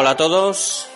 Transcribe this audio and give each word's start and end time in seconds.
Hola 0.00 0.10
a 0.10 0.16
todos. 0.16 0.88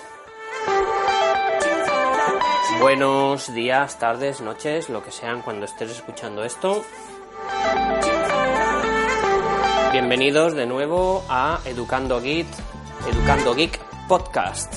Buenos 2.81 3.53
días, 3.53 3.99
tardes, 3.99 4.41
noches, 4.41 4.91
lo 4.91 5.03
que 5.03 5.11
sean 5.11 5.43
cuando 5.43 5.65
estés 5.65 5.91
escuchando 5.91 6.45
esto. 6.45 6.85
Bienvenidos 9.91 10.55
de 10.55 10.67
nuevo 10.67 11.25
a 11.29 11.59
Educando 11.65 12.21
Geek, 12.21 12.47
Educando 13.11 13.57
Geek 13.57 13.81
Podcast. 14.07 14.73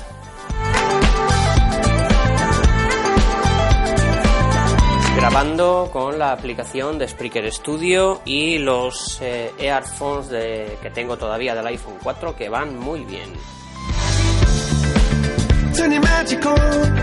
Grabando 5.18 5.92
con 5.94 6.18
la 6.18 6.32
aplicación 6.32 6.98
de 6.98 7.08
Spreaker 7.08 7.54
Studio 7.54 8.22
y 8.26 8.58
los 8.58 9.22
eh, 9.22 9.54
earphones 9.60 10.30
de, 10.30 10.80
que 10.82 10.90
tengo 10.90 11.16
todavía 11.16 11.54
del 11.54 11.68
iPhone 11.68 12.00
4 12.02 12.36
que 12.36 12.50
van 12.50 12.76
muy 12.80 13.06
bien. 13.06 13.32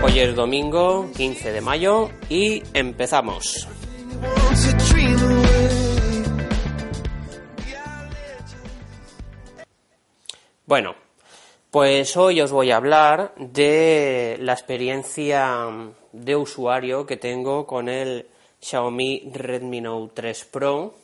Hoy 0.03 0.19
es 0.19 0.35
domingo 0.35 1.07
15 1.15 1.51
de 1.51 1.61
mayo 1.61 2.09
y 2.27 2.63
empezamos. 2.73 3.67
Bueno, 10.65 10.95
pues 11.69 12.17
hoy 12.17 12.41
os 12.41 12.51
voy 12.51 12.71
a 12.71 12.77
hablar 12.77 13.35
de 13.37 14.37
la 14.39 14.53
experiencia 14.53 15.67
de 16.11 16.35
usuario 16.35 17.05
que 17.05 17.17
tengo 17.17 17.67
con 17.67 17.87
el 17.87 18.27
Xiaomi 18.59 19.29
Redmi 19.31 19.81
Note 19.81 20.13
3 20.15 20.45
Pro. 20.45 20.95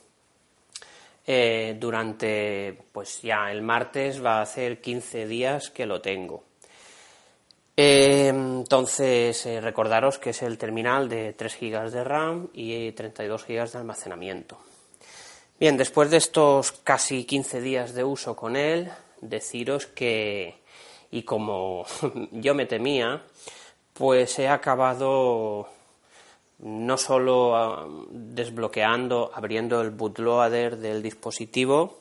Eh, 1.28 1.78
durante, 1.80 2.76
pues 2.92 3.22
ya 3.22 3.52
el 3.52 3.62
martes 3.62 4.26
va 4.26 4.40
a 4.40 4.42
hacer 4.42 4.82
15 4.82 5.28
días 5.28 5.70
que 5.70 5.86
lo 5.86 6.02
tengo. 6.02 6.49
Entonces, 7.82 9.46
eh, 9.46 9.62
recordaros 9.62 10.20
que 10.20 10.32
es 10.32 10.42
el 10.42 10.58
terminal 10.58 11.08
de 11.08 11.32
3 11.32 11.58
GB 11.62 11.92
de 11.92 12.04
RAM 12.04 12.50
y 12.52 12.92
32 12.92 13.46
GB 13.46 13.72
de 13.72 13.78
almacenamiento. 13.78 14.58
Bien, 15.58 15.78
después 15.78 16.12
de 16.12 16.18
estos 16.18 16.74
casi 16.74 17.24
15 17.24 17.62
días 17.62 17.94
de 17.94 18.04
uso 18.04 18.36
con 18.36 18.58
él, 18.58 18.92
deciros 19.22 19.86
que, 19.86 20.56
y 21.10 21.24
como 21.24 21.86
yo 22.34 22.54
me 22.54 22.66
temía, 22.66 23.24
pues 23.94 24.38
he 24.40 24.50
acabado 24.50 25.70
no 26.58 26.98
solo 26.98 27.56
ah, 27.56 27.88
desbloqueando, 28.10 29.32
abriendo 29.34 29.80
el 29.80 29.92
bootloader 29.92 30.76
del 30.80 31.02
dispositivo, 31.02 31.98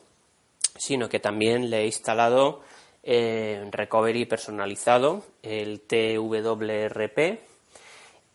sino 0.75 1.07
que 1.07 1.21
también 1.21 1.69
le 1.69 1.83
he 1.83 1.85
instalado 1.85 2.67
eh, 3.11 3.67
recovery 3.71 4.25
personalizado, 4.25 5.23
el 5.41 5.81
TWRP, 5.81 7.39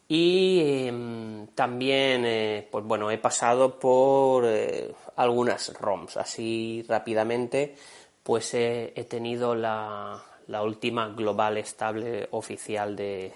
y 0.09 0.89
em, 0.89 1.47
también, 1.55 2.25
eh, 2.27 2.67
pues 2.73 2.85
bueno, 2.85 3.09
he 3.13 3.19
pasado 3.19 3.79
por 3.79 4.45
eh, 4.45 4.93
algunas 5.15 5.73
ROMs, 5.79 6.17
así 6.17 6.85
rápidamente 6.89 7.77
pues 8.25 8.53
he, 8.55 9.07
tenido 9.09 9.55
la, 9.55 10.21
última 10.49 11.09
global 11.11 11.59
estable 11.59 12.27
oficial 12.33 12.97
de, 12.97 13.33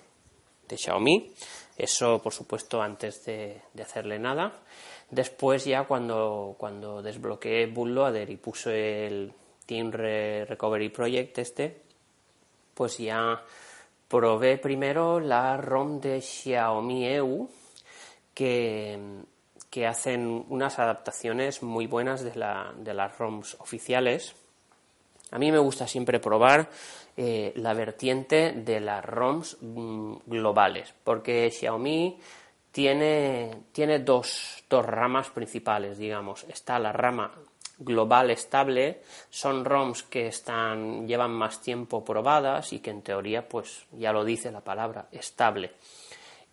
Xiaomi. 0.69 1.31
Eso, 1.77 2.20
por 2.20 2.33
supuesto, 2.33 2.83
antes 2.83 3.25
de, 3.27 3.62
hacerle 3.81 4.19
nada. 4.19 4.55
Después 5.09 5.64
ya 5.66 5.84
cuando, 5.84 6.56
cuando 6.59 7.00
desbloqueé 7.00 7.66
Bootloader 7.66 8.28
y 8.28 8.36
puse 8.39 9.06
el 9.06 9.33
Team 9.69 9.92
Recovery 9.92 10.88
Project 10.88 11.38
este, 11.38 11.83
pues 12.72 12.97
ya 12.97 13.44
probé 14.08 14.56
primero 14.56 15.20
la 15.20 15.59
ROM 15.59 16.00
de 16.00 16.22
Xiaomi 16.22 17.06
EU 17.06 17.47
que, 18.32 18.98
que 19.69 19.87
hacen 19.87 20.47
unas 20.48 20.78
adaptaciones 20.78 21.62
muy 21.62 21.87
buenas 21.87 22.25
de, 22.25 22.34
la, 22.34 22.72
de 22.78 22.94
las 22.94 23.19
ROMs 23.19 23.56
oficiales 23.60 24.34
a 25.31 25.38
mí 25.38 25.53
me 25.53 25.59
gusta 25.59 25.87
siempre 25.87 26.21
probar 26.21 26.71
eh, 27.16 27.53
la 27.56 27.75
vertiente 27.75 28.53
de 28.53 28.81
las 28.81 29.04
ROMs 29.04 29.59
mm, 29.60 30.15
globales, 30.26 30.94
porque 31.04 31.50
Xiaomi 31.50 32.19
tiene, 32.72 33.65
tiene 33.72 33.98
dos, 33.98 34.65
dos 34.71 34.87
ramas 34.87 35.28
principales, 35.31 35.98
digamos. 35.98 36.44
Está 36.44 36.78
la 36.78 36.92
rama 36.92 37.31
global 37.78 38.31
estable, 38.31 39.03
son 39.31 39.65
ROMs 39.65 40.03
que 40.03 40.27
están, 40.27 41.06
llevan 41.06 41.33
más 41.33 41.61
tiempo 41.61 42.05
probadas 42.05 42.72
y 42.72 42.81
que 42.81 42.91
en 42.91 43.03
teoría, 43.03 43.49
pues 43.49 43.87
ya 43.93 44.12
lo 44.12 44.25
dice 44.25 44.50
la 44.50 44.61
palabra, 44.61 45.09
estable. 45.12 45.72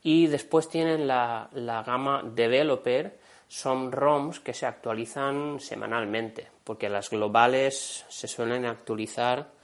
Y 0.03 0.27
después 0.27 0.69
tienen 0.69 1.07
la, 1.07 1.49
la 1.53 1.83
gama 1.83 2.23
developer, 2.23 3.17
son 3.47 3.91
ROMs 3.91 4.39
que 4.39 4.53
se 4.53 4.65
actualizan 4.65 5.59
semanalmente, 5.59 6.47
porque 6.63 6.89
las 6.89 7.09
globales 7.09 8.05
se 8.09 8.27
suelen 8.27 8.65
actualizar 8.65 9.55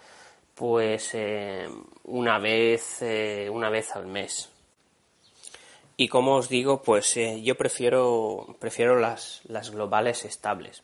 pues 0.56 1.12
eh, 1.14 1.68
una 2.04 2.38
vez 2.38 3.02
eh, 3.02 3.50
una 3.52 3.70
vez 3.70 3.96
al 3.96 4.06
mes. 4.06 4.51
Y 6.02 6.08
como 6.08 6.38
os 6.38 6.50
digo, 6.50 6.82
pues 6.82 7.16
eh, 7.16 7.44
yo 7.44 7.56
prefiero 7.56 8.56
prefiero 8.58 8.98
las, 8.98 9.42
las 9.44 9.70
globales 9.70 10.26
estables. 10.26 10.82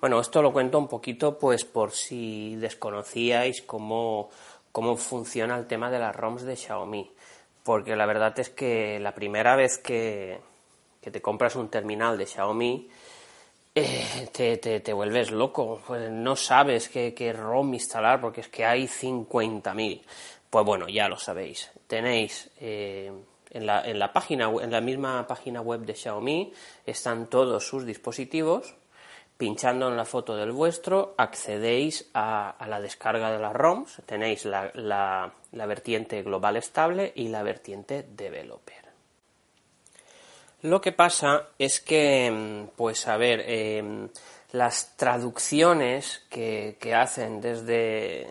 Bueno, 0.00 0.20
esto 0.20 0.42
lo 0.42 0.52
cuento 0.52 0.78
un 0.78 0.86
poquito 0.86 1.40
pues 1.40 1.64
por 1.64 1.90
si 1.90 2.54
desconocíais 2.54 3.62
cómo, 3.62 4.30
cómo 4.70 4.96
funciona 4.96 5.58
el 5.58 5.66
tema 5.66 5.90
de 5.90 5.98
las 5.98 6.14
ROMs 6.14 6.42
de 6.42 6.54
Xiaomi. 6.54 7.10
Porque 7.64 7.96
la 7.96 8.06
verdad 8.06 8.38
es 8.38 8.48
que 8.48 9.00
la 9.00 9.12
primera 9.12 9.56
vez 9.56 9.76
que, 9.78 10.38
que 11.00 11.10
te 11.10 11.20
compras 11.20 11.56
un 11.56 11.68
terminal 11.68 12.16
de 12.16 12.26
Xiaomi, 12.26 12.88
eh, 13.74 14.28
te, 14.32 14.56
te, 14.56 14.92
vuelves 14.92 15.32
loco, 15.32 15.80
pues 15.84 16.08
no 16.12 16.36
sabes 16.36 16.88
qué, 16.88 17.12
qué, 17.12 17.32
ROM 17.32 17.74
instalar 17.74 18.20
porque 18.20 18.42
es 18.42 18.48
que 18.48 18.64
hay 18.64 18.84
50.000. 18.84 20.00
Pues 20.48 20.64
bueno, 20.64 20.88
ya 20.88 21.08
lo 21.08 21.16
sabéis. 21.16 21.72
Tenéis 21.88 22.52
eh, 22.60 23.10
en, 23.50 23.66
la, 23.66 23.82
en, 23.84 23.98
la 23.98 24.12
página, 24.12 24.50
en 24.50 24.70
la 24.70 24.80
misma 24.80 25.26
página 25.26 25.60
web 25.60 25.80
de 25.80 25.94
Xiaomi 25.94 26.52
están 26.86 27.26
todos 27.26 27.66
sus 27.66 27.84
dispositivos. 27.84 28.74
Pinchando 29.36 29.88
en 29.88 29.96
la 29.96 30.04
foto 30.04 30.36
del 30.36 30.52
vuestro, 30.52 31.14
accedéis 31.16 32.10
a, 32.12 32.50
a 32.50 32.68
la 32.68 32.78
descarga 32.78 33.32
de 33.32 33.38
las 33.38 33.54
ROMs. 33.54 34.02
Tenéis 34.04 34.44
la, 34.44 34.70
la, 34.74 35.32
la 35.52 35.66
vertiente 35.66 36.22
global 36.22 36.56
estable 36.56 37.10
y 37.16 37.28
la 37.28 37.42
vertiente 37.42 38.06
developer. 38.06 38.90
Lo 40.62 40.80
que 40.82 40.92
pasa 40.92 41.48
es 41.58 41.80
que, 41.80 42.66
pues 42.76 43.08
a 43.08 43.16
ver, 43.16 43.40
em, 43.46 44.10
las 44.52 44.94
traducciones 44.96 46.22
que, 46.28 46.76
hacen 46.94 47.40
desde, 47.40 48.26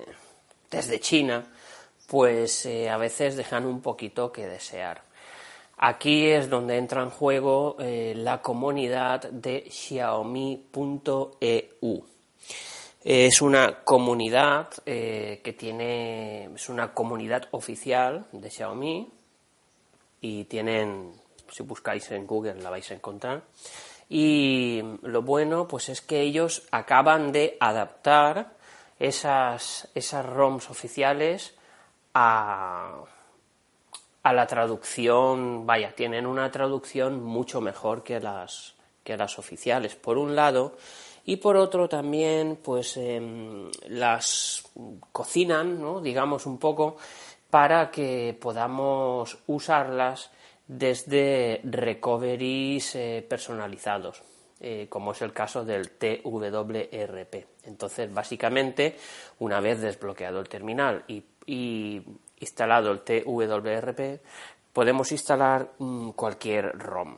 desde 0.69 0.99
China, 0.99 1.45
pues 2.07 2.67
eh, 2.67 2.89
a 2.89 2.97
veces 2.97 3.35
dejan 3.35 3.65
un 3.65 3.81
poquito 3.81 4.31
que 4.31 4.45
desear. 4.45 5.08
Aquí 5.81 6.27
es 6.27 6.49
donde 6.49 6.77
entra 6.77 7.01
en 7.01 7.09
juego 7.09 7.77
eh, 7.79 8.13
la 8.13 8.41
comunidad 8.41 9.21
de 9.31 9.65
Xiaomi.eu. 9.71 10.73
Es 13.01 13.41
una 13.41 13.81
comunidad 13.85 14.67
eh, 14.85 15.39
que 15.41 15.53
tiene, 15.53 16.53
es 16.53 16.67
una 16.67 16.93
comunidad 16.93 17.47
oficial 17.51 18.25
de 18.33 18.49
Xiaomi 18.49 19.09
y 20.19 20.43
tienen 20.43 21.13
si 21.49 21.63
buscáis 21.63 22.11
en 22.11 22.27
Google 22.27 22.55
la 22.55 22.69
vais 22.69 22.91
a 22.91 22.95
encontrar. 22.95 23.43
Y 24.09 24.81
lo 25.03 25.21
bueno, 25.21 25.65
pues 25.65 25.87
es 25.87 26.01
que 26.01 26.19
ellos 26.19 26.67
acaban 26.71 27.31
de 27.31 27.55
adaptar 27.61 28.51
esas, 28.99 29.87
esas 29.95 30.25
ROMs 30.25 30.69
oficiales 30.69 31.53
a, 32.13 32.97
a 34.23 34.33
la 34.33 34.47
traducción, 34.47 35.65
vaya, 35.65 35.93
tienen 35.95 36.25
una 36.25 36.51
traducción 36.51 37.23
mucho 37.23 37.61
mejor 37.61 38.03
que 38.03 38.19
las, 38.19 38.75
que 39.03 39.17
las 39.17 39.39
oficiales, 39.39 39.95
por 39.95 40.17
un 40.17 40.35
lado, 40.35 40.75
y 41.25 41.37
por 41.37 41.57
otro 41.57 41.87
también, 41.87 42.57
pues 42.63 42.97
em, 42.97 43.69
las 43.87 44.63
cocinan, 45.11 45.79
¿no? 45.79 46.01
digamos 46.01 46.45
un 46.45 46.57
poco, 46.57 46.97
para 47.49 47.91
que 47.91 48.37
podamos 48.39 49.37
usarlas 49.47 50.31
desde 50.67 51.61
recoveries 51.63 52.95
eh, 52.95 53.25
personalizados, 53.27 54.21
eh, 54.59 54.85
como 54.87 55.13
es 55.13 55.21
el 55.21 55.33
caso 55.33 55.65
del 55.65 55.91
TWRP. 55.91 57.47
Entonces, 57.63 58.13
básicamente, 58.13 58.95
una 59.39 59.59
vez 59.59 59.81
desbloqueado 59.81 60.39
el 60.39 60.47
terminal 60.47 61.03
y, 61.07 62.01
instalado 62.39 62.91
el 62.91 63.01
TWRP, 63.01 64.21
podemos 64.73 65.11
instalar 65.11 65.71
mm, 65.79 66.11
cualquier 66.11 66.77
ROM. 66.77 67.17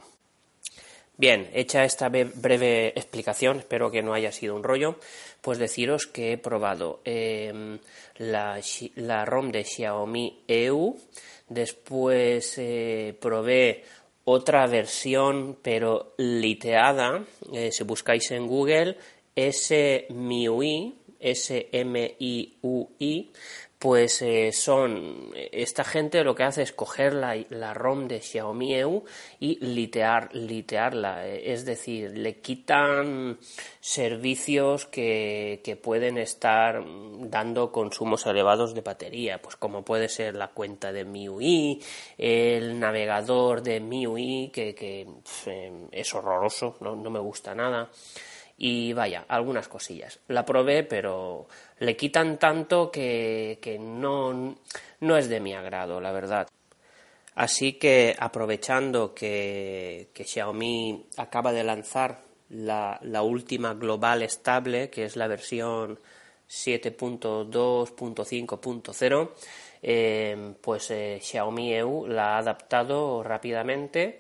Bien, 1.22 1.50
hecha 1.54 1.84
esta 1.84 2.10
breve 2.10 2.88
explicación, 2.96 3.60
espero 3.60 3.92
que 3.92 4.02
no 4.02 4.16
haya 4.16 4.32
sido 4.32 4.56
un 4.56 4.64
rollo, 4.64 4.96
pues 5.42 5.60
deciros 5.60 6.08
que 6.08 6.32
he 6.32 6.38
probado 6.40 7.02
em, 7.06 7.78
la, 8.18 8.60
ROM 9.26 9.52
de 9.52 9.64
Xiaomi 9.64 10.44
EU, 10.48 10.98
después 11.48 12.58
eh, 12.58 13.16
probé 13.22 13.84
otra 14.24 14.66
versión 14.66 15.60
pero 15.62 16.16
liteada, 16.18 17.24
eh, 17.54 17.72
si 17.72 17.84
buscáis 17.84 18.32
en 18.32 18.48
Google, 18.48 18.98
S-MIUI, 19.36 20.96
S-M-I-U-I, 21.20 21.92
pues 23.82 24.22
eh, 24.22 24.52
son 24.52 25.32
esta 25.34 25.84
gente 25.84 26.24
lo 26.24 26.36
que 26.36 26.44
hace 26.44 26.62
es 26.62 26.72
coger 26.72 27.14
la, 27.16 27.74
ROM 27.74 28.08
de 28.08 28.22
Xiaomi 28.22 28.76
EU 28.76 29.04
y 29.40 29.56
litear, 29.66 30.30
litearla, 30.36 31.28
eh, 31.28 31.52
es 31.52 31.66
decir, 31.66 32.16
le 32.16 32.42
quitan 32.42 33.40
servicios 33.80 34.86
que, 34.86 35.62
que, 35.64 35.78
pueden 35.78 36.20
estar 36.20 36.86
dando 37.22 37.72
consumos 37.72 38.28
elevados 38.28 38.76
de 38.76 38.82
batería, 38.82 39.42
pues 39.42 39.56
como 39.56 39.84
puede 39.84 40.10
ser 40.10 40.36
la 40.36 40.50
cuenta 40.50 40.92
de 40.92 41.04
MIUI, 41.04 41.82
el 42.20 42.80
navegador 42.80 43.64
de 43.64 43.80
MIUI, 43.80 44.52
que, 44.54 44.76
que 44.76 45.08
eh, 45.48 45.88
es 45.92 46.14
horroroso, 46.14 46.78
no, 46.82 46.96
no 46.96 47.10
me 47.10 47.20
gusta 47.20 47.56
nada 47.56 47.90
y 48.64 48.94
vaya, 48.94 49.26
algunas 49.28 49.68
cosillas. 49.68 50.20
La 50.28 50.46
probé, 50.46 50.84
pero 50.84 51.48
le 51.80 51.98
quitan 51.98 52.38
tanto 52.38 52.92
que, 52.92 53.58
no, 53.80 54.56
no 55.00 55.18
es 55.18 55.30
de 55.30 55.40
mi 55.40 55.56
agrado, 55.56 56.00
la 56.00 56.12
verdad. 56.12 56.48
Así 57.34 57.74
que 57.74 58.16
aprovechando 58.20 59.16
que, 59.16 60.10
Xiaomi 60.14 61.08
acaba 61.18 61.54
de 61.54 61.64
lanzar 61.64 62.22
la, 62.50 63.00
última 63.24 63.74
global 63.74 64.22
estable, 64.22 64.92
que 64.92 65.06
es 65.06 65.16
la 65.16 65.26
versión 65.26 66.00
7.2.5.0, 66.48 69.30
eh, 69.82 70.54
pues 70.62 70.92
eh, 70.92 71.18
Xiaomi 71.20 71.74
EU 71.74 72.06
la 72.06 72.36
ha 72.36 72.38
adaptado 72.38 73.24
rápidamente 73.24 74.20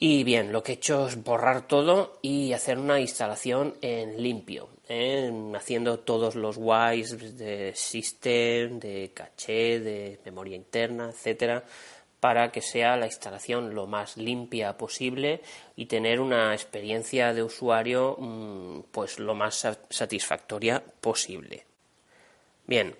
y 0.00 0.22
bien, 0.22 0.52
lo 0.52 0.62
que 0.62 0.72
he 0.72 0.74
hecho 0.76 1.08
es 1.08 1.22
borrar 1.24 1.66
todo 1.66 2.18
y 2.22 2.52
hacer 2.52 2.78
una 2.78 3.00
instalación 3.00 3.74
en 3.82 4.22
limpio, 4.22 4.68
¿eh? 4.88 5.32
haciendo 5.56 5.98
todos 5.98 6.36
los 6.36 6.56
wipes 6.56 7.36
de 7.36 7.72
system, 7.74 8.78
de 8.78 9.10
caché, 9.12 9.80
de 9.80 10.20
memoria 10.24 10.54
interna, 10.54 11.10
etcétera, 11.10 11.64
para 12.20 12.52
que 12.52 12.60
sea 12.60 12.96
la 12.96 13.06
instalación 13.06 13.74
lo 13.74 13.86
más 13.88 14.16
limpia 14.16 14.76
posible 14.76 15.40
y 15.74 15.86
tener 15.86 16.20
una 16.20 16.52
experiencia 16.52 17.32
de 17.34 17.42
usuario 17.42 18.16
mm, 18.18 18.80
pues 18.92 19.18
lo 19.18 19.34
más 19.34 19.66
satisfactoria 19.90 20.80
posible. 21.00 21.64
Bien, 22.66 22.94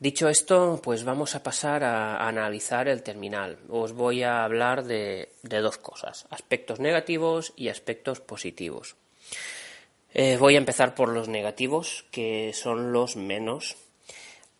Dicho 0.00 0.30
esto, 0.30 0.80
pues 0.82 1.04
vamos 1.04 1.34
a 1.34 1.42
pasar 1.42 1.84
a, 1.84 2.26
analizar 2.26 2.88
el 2.88 3.02
terminal. 3.02 3.58
Os 3.68 3.92
voy 3.92 4.22
a 4.22 4.44
hablar 4.44 4.84
de, 4.84 5.28
dos 5.42 5.76
cosas, 5.76 6.26
aspectos 6.30 6.80
negativos 6.80 7.52
y 7.54 7.68
aspectos 7.68 8.18
positivos. 8.18 8.96
Eh, 10.14 10.38
voy 10.38 10.54
a 10.54 10.58
empezar 10.58 10.94
por 10.94 11.10
los 11.10 11.28
negativos, 11.28 12.06
que 12.10 12.52
son 12.54 12.94
los 12.94 13.16
menos, 13.16 13.76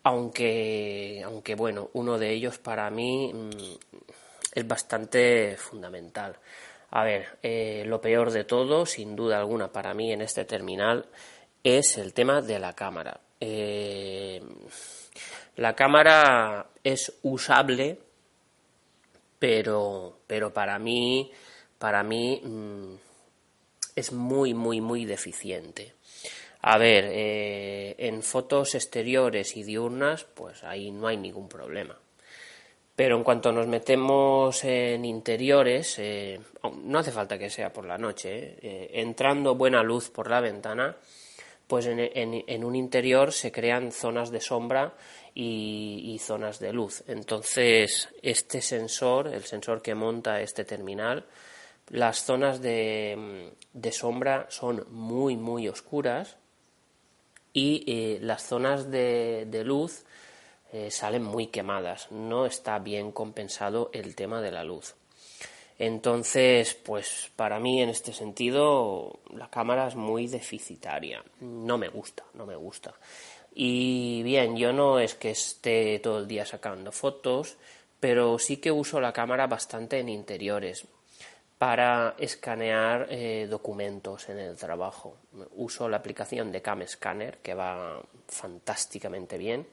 aunque, 0.03 1.23
aunque 1.25 1.55
bueno, 1.55 1.89
uno 1.95 2.19
de 2.19 2.33
ellos 2.33 2.59
para 2.59 2.91
mí 2.91 3.33
mm, 3.33 3.79
es 4.55 4.69
bastante 4.69 5.57
fundamental. 5.57 6.37
A 6.91 7.03
ver, 7.03 7.39
eh, 7.43 7.85
lo 7.87 7.99
peor 8.03 8.31
de 8.31 8.45
todo, 8.45 8.85
sin 8.85 9.17
duda 9.17 9.39
alguna 9.39 9.73
para 9.73 9.95
mí 9.95 10.13
en 10.13 10.21
este 10.21 10.45
terminal, 10.45 11.07
es 11.65 11.97
el 11.97 12.13
tema 12.13 12.43
de 12.43 12.59
la 12.59 12.75
cámara. 12.75 13.23
Eh, 13.41 14.43
la 15.57 15.75
cámara 15.75 16.67
es 16.83 17.13
usable, 17.23 17.99
pero, 19.39 20.21
pero 20.27 20.53
para 20.53 20.79
mí, 20.79 21.31
para 21.79 22.03
mí 22.03 22.41
mm, 22.43 22.95
es 23.97 24.13
muy, 24.13 24.55
muy, 24.55 24.81
muy 24.81 25.05
deficiente. 25.05 25.95
A 26.63 26.77
ver, 26.77 27.07
eh, 27.11 27.95
en 27.99 28.23
fotos 28.23 28.75
exteriores 28.75 29.57
y 29.57 29.63
diurnas, 29.63 30.25
pues 30.25 30.63
ahí 30.63 30.91
no 30.91 31.07
hay 31.07 31.17
ningún 31.17 31.49
problema. 31.49 31.99
Pero 32.95 33.17
en 33.17 33.25
cuanto 33.25 33.51
nos 33.51 33.67
metemos 33.67 34.63
en 34.65 35.07
interiores, 35.07 35.99
eh, 35.99 36.39
no 36.83 36.99
hace 36.99 37.13
falta 37.13 37.39
que 37.39 37.49
sea 37.49 37.73
por 37.73 37.87
la 37.87 37.97
noche, 37.97 38.57
eh, 38.61 38.91
entrando 38.93 39.55
buena 39.55 39.83
luz 39.83 40.11
por 40.11 40.29
la 40.29 40.43
ventana, 40.43 40.97
pues 41.67 41.87
en, 41.87 42.65
un 42.65 42.77
interior 42.77 43.33
se 43.33 43.53
crean 43.53 43.93
zonas 43.93 44.31
de 44.31 44.41
sombra 44.41 44.93
y, 45.35 46.19
zonas 46.21 46.59
de 46.59 46.73
luz. 46.73 47.03
Entonces, 47.07 48.09
este 48.23 48.61
sensor, 48.61 49.29
el 49.29 49.45
sensor 49.45 49.83
que 49.83 49.95
monta 49.95 50.41
este 50.41 50.65
terminal, 50.65 51.27
las 51.89 52.25
zonas 52.25 52.61
de, 52.61 53.53
sombra 53.91 54.47
son 54.51 54.87
muy, 54.91 55.37
muy 55.37 55.69
oscuras 55.69 56.37
y 57.53 57.85
eh, 57.87 58.19
las 58.21 58.43
zonas 58.43 58.91
de, 58.91 59.63
luz 59.65 60.05
eh, 60.73 60.91
salen 60.91 61.23
muy 61.23 61.49
quemadas. 61.49 62.11
No 62.11 62.47
está 62.47 62.79
bien 62.79 63.13
compensado 63.13 63.91
el 63.93 64.15
tema 64.15 64.41
de 64.41 64.53
la 64.53 64.65
luz. 64.65 64.95
Entonces, 65.81 66.75
pues 66.75 67.33
para 67.37 67.59
mí 67.59 67.81
en 67.81 67.89
este 67.89 68.13
sentido 68.13 69.19
la 69.35 69.49
cámara 69.49 69.89
es 69.89 69.97
muy 69.97 70.27
deficitaria. 70.27 71.25
No 71.41 71.79
me 71.79 71.89
gusta, 71.89 72.23
no 72.35 72.45
me 72.45 72.55
gusta. 72.55 72.95
Y 73.53 74.23
bien, 74.23 74.57
yo 74.57 74.73
no 74.73 74.99
es 74.99 75.15
que 75.15 75.31
esté 75.31 75.99
todo 75.99 76.21
el 76.21 76.29
día 76.29 76.47
sacando 76.47 76.93
fotos, 76.93 77.57
pero 77.99 78.39
sí 78.39 78.59
que 78.59 78.71
uso 78.71 79.01
la 79.01 79.13
cámara 79.13 79.47
bastante 79.47 79.99
en 79.99 80.09
interiores 80.09 80.87
para 81.59 82.15
escanear 82.19 83.07
eh, 83.11 83.47
documentos 83.51 84.29
en 84.29 84.39
el 84.39 84.57
trabajo. 84.57 85.17
Uso 85.57 85.89
la 85.89 85.99
aplicación 85.99 86.51
de 86.53 86.63
Cam 86.63 86.87
Scanner 86.87 87.39
que 87.39 87.55
va 87.55 88.01
fantásticamente 88.29 89.37
bien 89.37 89.67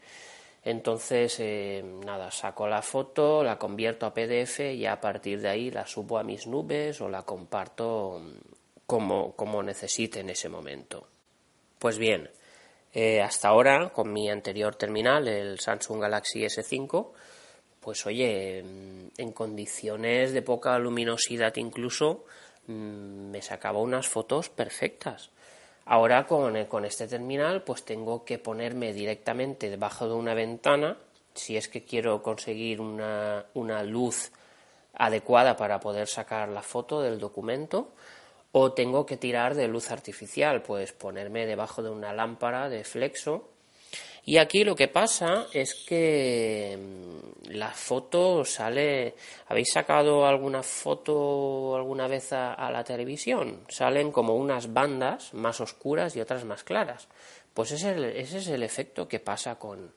entonces, 0.68 1.38
eh, 1.40 1.82
nada, 2.06 2.30
saco 2.30 2.68
la 2.68 2.82
foto, 2.82 3.42
la 3.42 3.58
convierto 3.58 4.06
a 4.06 4.14
PDF 4.14 4.60
y 4.74 4.86
a 4.86 5.00
partir 5.00 5.40
de 5.40 5.48
ahí 5.48 5.72
la 5.72 5.88
subo 5.88 6.18
a 6.18 6.24
mis 6.24 6.46
nubes 6.46 7.00
o 7.00 7.08
la 7.08 7.24
comparto 7.24 8.20
mm, 8.20 8.32
como, 8.86 9.32
como 9.34 9.64
necesite 9.64 10.20
en 10.20 10.30
ese 10.30 10.50
momento. 10.50 11.08
Pues 11.80 11.98
bien, 11.98 12.30
eh, 12.94 13.22
hasta 13.22 13.50
ahora, 13.50 13.90
con 13.90 14.12
mi 14.12 14.30
anterior 14.30 14.76
terminal, 14.76 15.28
el 15.28 15.60
Samsung 15.60 16.02
Galaxy 16.02 16.44
S5, 16.46 17.12
pues 17.80 18.06
oye, 18.06 18.64
mm, 18.64 19.08
en 19.18 19.32
condiciones 19.32 20.34
de 20.34 20.42
poca 20.42 20.78
luminosidad 20.80 21.56
incluso, 21.58 22.26
mm, 22.68 23.32
me 23.32 23.42
sacaba 23.42 23.80
unas 23.80 24.08
fotos 24.08 24.50
perfectas. 24.50 25.30
Ahora 25.86 26.26
con, 26.28 26.66
con 26.66 26.84
este 26.84 27.08
terminal 27.08 27.64
pues 27.64 27.84
tengo 27.86 28.26
que 28.26 28.40
ponerme 28.40 28.92
directamente 28.92 29.70
debajo 29.70 30.08
de 30.08 30.16
una 30.16 30.34
ventana 30.34 30.98
si 31.34 31.56
es 31.56 31.70
que 31.70 31.86
quiero 31.86 32.22
conseguir 32.22 32.82
una, 32.82 33.46
una 33.54 33.84
luz 33.84 34.32
adecuada 34.94 35.56
para 35.56 35.80
poder 35.80 36.08
sacar 36.08 36.50
la 36.50 36.62
foto 36.62 37.02
del 37.02 37.20
documento 37.20 37.94
o 38.52 38.74
tengo 38.74 39.06
que 39.06 39.18
tirar 39.18 39.56
de 39.56 39.68
luz 39.68 39.92
artificial, 39.92 40.62
pues 40.62 40.94
ponerme 40.94 41.46
debajo 41.46 41.84
de 41.84 41.90
una 41.90 42.14
lámpara 42.14 42.70
de 42.70 42.84
flexo 42.84 43.50
y 44.28 44.40
aquí 44.40 44.66
lo 44.66 44.76
que 44.76 44.90
pasa 44.90 45.48
es 45.54 45.74
que 45.74 46.78
mm, 46.78 47.52
la 47.52 47.72
foto 47.72 48.44
sale. 48.44 49.16
¿Habéis 49.48 49.72
sacado 49.72 50.26
alguna 50.26 50.64
foto 50.64 51.78
alguna 51.78 52.10
vez 52.10 52.34
a, 52.34 52.70
la 52.70 52.84
televisión? 52.84 53.64
Salen 53.70 54.12
como 54.12 54.36
unas 54.36 54.74
bandas 54.74 55.34
más 55.34 55.62
oscuras 55.62 56.14
y 56.18 56.20
otras 56.20 56.44
más 56.44 56.66
claras. 56.66 57.08
Pues 57.54 57.72
ese, 57.72 58.20
es 58.20 58.48
el 58.50 58.64
efecto 58.64 59.08
que 59.08 59.22
pasa 59.22 59.56
con, 59.56 59.94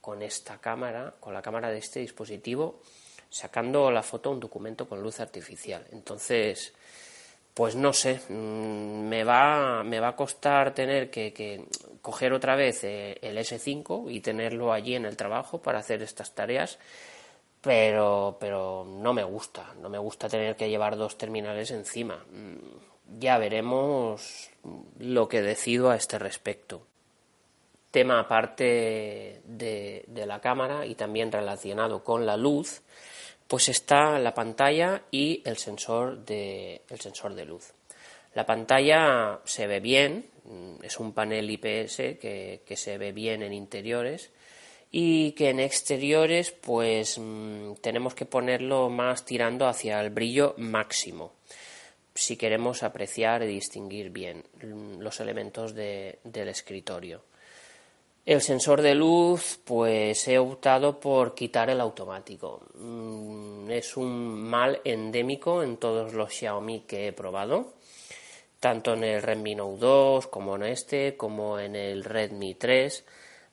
con 0.00 0.22
esta 0.22 0.58
cámara, 0.58 1.16
con 1.18 1.34
la 1.34 1.42
cámara 1.42 1.68
de 1.68 1.78
este 1.78 1.98
dispositivo, 1.98 2.82
sacando 3.30 3.90
la 3.90 4.04
foto 4.04 4.28
a 4.28 4.32
un 4.32 4.38
documento 4.38 4.88
con 4.88 5.02
luz 5.02 5.18
artificial. 5.18 5.84
Entonces, 5.90 6.72
pues 7.54 7.76
no 7.76 7.92
sé, 7.92 8.20
mm, 8.28 9.08
me 9.08 9.24
va, 9.24 9.82
me 9.84 10.00
va 10.00 10.08
a 10.08 10.16
costar 10.16 10.72
tener 10.74 11.10
que, 11.10 11.66
coger 12.00 12.32
otra 12.32 12.56
vez 12.56 12.82
eh, 12.84 13.18
el 13.22 13.36
S5 13.38 14.10
y 14.10 14.20
tenerlo 14.20 14.72
allí 14.72 14.94
en 14.94 15.04
el 15.04 15.16
trabajo 15.16 15.60
para 15.60 15.78
hacer 15.78 16.02
estas 16.02 16.34
tareas, 16.34 16.78
pero, 17.60 18.36
pero 18.40 18.84
no 18.84 19.12
me 19.12 19.22
gusta, 19.22 19.74
no 19.80 19.88
me 19.88 19.98
gusta 19.98 20.28
tener 20.28 20.56
que 20.56 20.68
llevar 20.68 20.96
dos 20.96 21.18
terminales 21.18 21.70
encima. 21.70 22.24
Mm, 22.30 23.18
ya 23.20 23.38
veremos 23.38 24.50
lo 24.98 25.28
que 25.28 25.42
decido 25.42 25.90
a 25.90 25.96
este 25.96 26.18
respecto. 26.18 26.86
Tema 27.90 28.20
aparte 28.20 29.42
de, 29.44 30.04
de 30.06 30.26
la 30.26 30.40
cámara 30.40 30.86
y 30.86 30.94
también 30.94 31.30
relacionado 31.30 32.02
con 32.02 32.24
la 32.24 32.38
luz, 32.38 32.80
pues 33.48 33.68
está 33.68 34.18
la 34.18 34.34
pantalla 34.34 35.02
y 35.10 35.42
el 35.44 35.56
sensor 35.56 36.24
de, 36.24 36.82
el 36.88 37.00
sensor 37.00 37.34
de 37.34 37.44
luz. 37.44 37.72
La 38.34 38.46
pantalla 38.46 39.40
se 39.44 39.66
ve 39.66 39.80
bien, 39.80 40.26
mm, 40.44 40.84
es 40.84 40.98
un 40.98 41.12
panel 41.12 41.50
IPS 41.50 42.18
que, 42.18 42.62
que 42.64 42.76
se 42.76 42.98
ve 42.98 43.12
bien 43.12 43.42
en 43.42 43.52
interiores 43.52 44.30
y 44.90 45.32
que 45.32 45.50
en 45.50 45.60
exteriores 45.60 46.52
pues 46.52 47.18
mm, 47.18 47.74
tenemos 47.80 48.14
que 48.14 48.26
ponerlo 48.26 48.88
más 48.90 49.24
tirando 49.24 49.66
hacia 49.66 50.00
el 50.00 50.10
brillo 50.10 50.54
máximo 50.58 51.32
si 52.14 52.36
queremos 52.36 52.82
apreciar 52.82 53.42
y 53.42 53.46
distinguir 53.46 54.10
bien 54.10 54.44
mm, 54.62 55.00
los 55.00 55.20
elementos 55.20 55.74
del 55.74 56.48
escritorio. 56.48 57.22
El 58.24 58.40
sensor 58.40 58.82
de 58.82 58.94
luz, 58.94 59.58
pues 59.64 60.28
he 60.28 60.38
optado 60.38 61.00
por 61.00 61.34
quitar 61.34 61.70
el 61.70 61.80
automático. 61.80 62.62
Mm, 62.74 63.68
es 63.68 63.96
un 63.96 64.40
mal 64.44 64.80
endémico 64.84 65.60
en 65.64 65.76
todos 65.76 66.14
los 66.14 66.32
Xiaomi 66.32 66.82
que 66.82 67.08
he 67.08 67.12
probado, 67.12 67.72
tanto 68.60 68.92
en 68.94 69.02
el 69.02 69.22
Redmi 69.22 69.56
Note 69.56 69.80
2 69.80 70.26
como 70.28 70.54
en 70.54 70.62
este, 70.64 71.16
como 71.16 71.58
en 71.58 71.74
el 71.74 72.04
Redmi 72.04 72.54
3. 72.54 73.04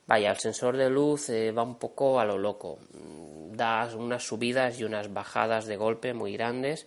Vaya, 0.06 0.30
el 0.32 0.38
sensor 0.38 0.78
de 0.78 0.90
luz 0.92 1.30
eh, 1.30 1.52
va 1.52 1.64
un 1.64 1.80
poco 1.80 2.20
a 2.20 2.26
lo 2.26 2.38
loco. 2.38 2.78
Mm, 2.94 3.56
da 3.56 3.90
unas 3.96 4.24
subidas 4.24 4.80
y 4.80 4.84
unas 4.84 5.12
bajadas 5.12 5.66
de 5.66 5.78
golpe 5.78 6.14
muy 6.14 6.34
grandes 6.34 6.86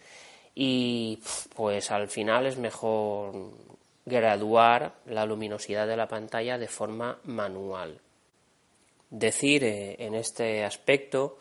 y 0.54 1.18
pues 1.56 1.90
al 1.90 2.08
final 2.08 2.46
es 2.46 2.58
mejor 2.58 3.32
graduar 4.04 4.94
la 5.06 5.24
luminosidad 5.26 5.86
de 5.86 5.96
la 5.96 6.08
pantalla 6.08 6.58
de 6.58 6.68
forma 6.68 7.18
manual. 7.24 8.00
Decir 9.10 9.64
eh, 9.64 9.96
en 9.98 10.14
este 10.14 10.64
aspecto 10.64 11.38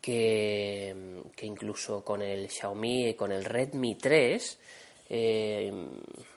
que, 0.00 0.94
incluso 1.42 2.04
con 2.04 2.22
el 2.22 2.48
Xiaomi 2.48 3.08
y 3.08 3.14
con 3.14 3.32
el 3.32 3.44
Redmi 3.44 3.96
3 3.96 4.58
eh, 5.08 5.72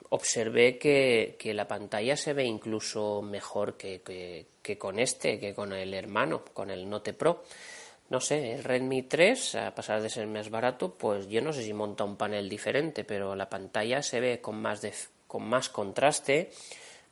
observé 0.10 0.78
que, 0.78 1.38
la 1.54 1.68
pantalla 1.68 2.16
se 2.16 2.34
ve 2.34 2.46
incluso 2.46 3.22
mejor 3.22 3.78
que, 3.78 4.02
que, 4.62 4.78
con 4.78 5.00
este, 5.00 5.40
que 5.40 5.54
con 5.54 5.74
el 5.74 5.94
hermano, 5.94 6.44
con 6.54 6.72
el 6.72 6.90
Note 6.90 7.14
Pro. 7.14 7.44
No 8.10 8.20
sé, 8.20 8.54
el 8.54 8.64
Redmi 8.64 9.04
3, 9.04 9.56
a 9.56 9.76
pasar 9.76 10.02
de 10.02 10.10
ser 10.10 10.26
más 10.26 10.50
barato, 10.50 10.96
pues 10.96 11.28
yo 11.28 11.42
no 11.44 11.54
sé 11.54 11.62
si 11.62 11.74
monta 11.74 12.04
un 12.04 12.16
panel 12.16 12.50
diferente, 12.50 13.04
pero 13.04 13.36
la 13.36 13.50
pantalla 13.50 14.02
se 14.02 14.20
ve 14.20 14.42
con 14.42 14.60
más, 14.60 14.82
con 15.30 15.48
más 15.48 15.70
contraste, 15.70 16.52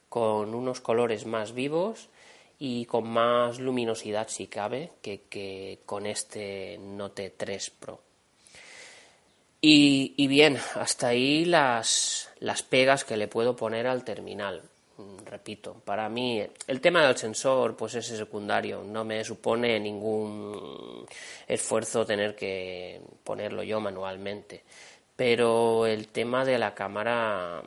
con 0.09 0.55
unos 0.55 0.81
colores 0.81 1.27
más 1.27 1.53
vivos 1.53 2.09
y 2.57 2.85
con 2.85 3.07
más 3.07 3.59
luminosidad 3.59 4.27
si 4.27 4.47
cabe 4.47 4.89
que, 5.01 5.79
con 5.85 6.07
este 6.07 6.79
Note 6.79 7.29
3 7.37 7.69
Pro. 7.79 8.01
Y, 9.61 10.15
y 10.17 10.27
bien, 10.27 10.57
hasta 10.73 11.09
ahí 11.09 11.45
las, 11.45 12.31
las 12.39 12.63
pegas 12.63 13.05
que 13.05 13.17
le 13.17 13.27
puedo 13.27 13.55
poner 13.55 13.85
al 13.85 14.03
terminal. 14.03 14.63
Mm, 14.97 15.25
repito, 15.25 15.75
para 15.85 16.09
mí 16.09 16.43
el 16.65 16.81
tema 16.81 17.05
del 17.05 17.15
sensor 17.17 17.77
pues 17.77 17.93
es 17.93 18.07
secundario, 18.07 18.83
no 18.83 19.05
me 19.05 19.23
supone 19.23 19.79
ningún 19.79 21.05
esfuerzo 21.47 22.03
tener 22.03 22.35
que 22.35 22.99
ponerlo 23.23 23.61
yo 23.61 23.79
manualmente, 23.79 24.63
pero 25.15 25.85
el 25.85 26.07
tema 26.07 26.43
de 26.45 26.57
la 26.57 26.73
cámara 26.73 27.63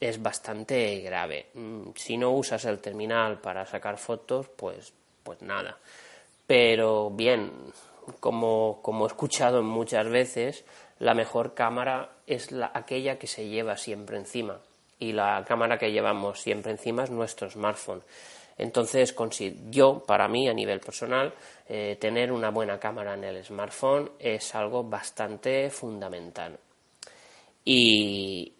es 0.00 0.22
bastante 0.22 1.00
grave. 1.00 1.50
Mm, 1.54 1.90
si 1.94 2.16
no 2.16 2.30
usas 2.30 2.64
el 2.64 2.80
terminal 2.80 3.38
para 3.40 3.66
sacar 3.66 3.98
fotos, 3.98 4.48
pues, 4.48 4.92
pues 5.22 5.42
nada. 5.42 5.78
Pero 6.46 7.10
bien, 7.10 7.52
como, 8.18 8.80
como 8.82 9.04
he 9.04 9.08
escuchado 9.08 9.62
muchas 9.62 10.08
veces, 10.08 10.64
la 10.98 11.14
mejor 11.14 11.54
cámara 11.54 12.10
es 12.26 12.50
la, 12.50 12.72
aquella 12.74 13.18
que 13.18 13.26
se 13.26 13.48
lleva 13.48 13.76
siempre 13.76 14.16
encima 14.16 14.60
y 14.98 15.12
la 15.12 15.44
cámara 15.46 15.78
que 15.78 15.90
llevamos 15.90 16.40
siempre 16.40 16.72
encima 16.72 17.04
es 17.04 17.10
nuestro 17.10 17.50
smartphone. 17.50 18.02
Entonces, 18.58 19.14
yo, 19.70 20.04
para 20.06 20.28
mí, 20.28 20.46
a 20.48 20.52
nivel 20.52 20.80
personal, 20.80 21.32
eh, 21.66 21.96
tener 21.98 22.30
una 22.30 22.50
buena 22.50 22.78
cámara 22.78 23.14
en 23.14 23.24
el 23.24 23.42
smartphone 23.42 24.10
es 24.18 24.54
algo 24.54 24.84
bastante 24.84 25.70
fundamental. 25.70 26.58
Y 27.64 28.52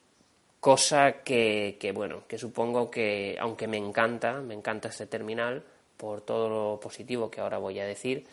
cosa 0.60 1.22
que, 1.22 1.92
bueno, 1.94 2.22
que 2.28 2.38
supongo 2.38 2.90
que, 2.90 3.36
aunque 3.40 3.66
me 3.66 3.78
encanta, 3.78 4.40
me 4.40 4.54
encanta 4.54 4.88
este 4.88 5.06
terminal, 5.06 5.64
por 5.96 6.20
todo 6.22 6.48
lo 6.48 6.80
positivo 6.80 7.30
que 7.30 7.40
ahora 7.40 7.58
voy 7.58 7.78
a 7.80 7.84
decir, 7.84 8.26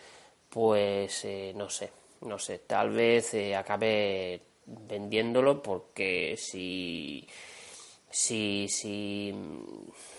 pues 0.50 1.26
eh, 1.26 1.54
no 1.56 1.70
sé, 1.70 1.92
no 2.22 2.38
sé, 2.40 2.60
tal 2.60 2.92
vez 2.92 3.34
eh, 3.34 3.56
acabe 3.56 4.42
vendiéndolo 4.66 5.62
porque 5.62 6.36
si 6.38 7.28
si, 8.10 8.68
si, 8.70 9.34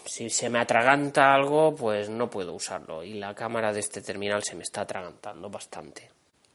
si 0.05 0.31
se 0.31 0.50
me 0.50 0.61
atraganta 0.61 1.35
algo, 1.35 1.75
pues 1.75 2.09
no 2.09 2.29
puedo 2.29 2.53
usarlo 2.53 3.03
y 3.03 3.15
la 3.15 3.35
cámara 3.35 3.73
de 3.73 3.81
este 3.81 4.03
terminal 4.03 4.43
se 4.45 4.55
me 4.55 4.62
está 4.62 4.83
atragantando 4.83 5.49
bastante. 5.49 6.11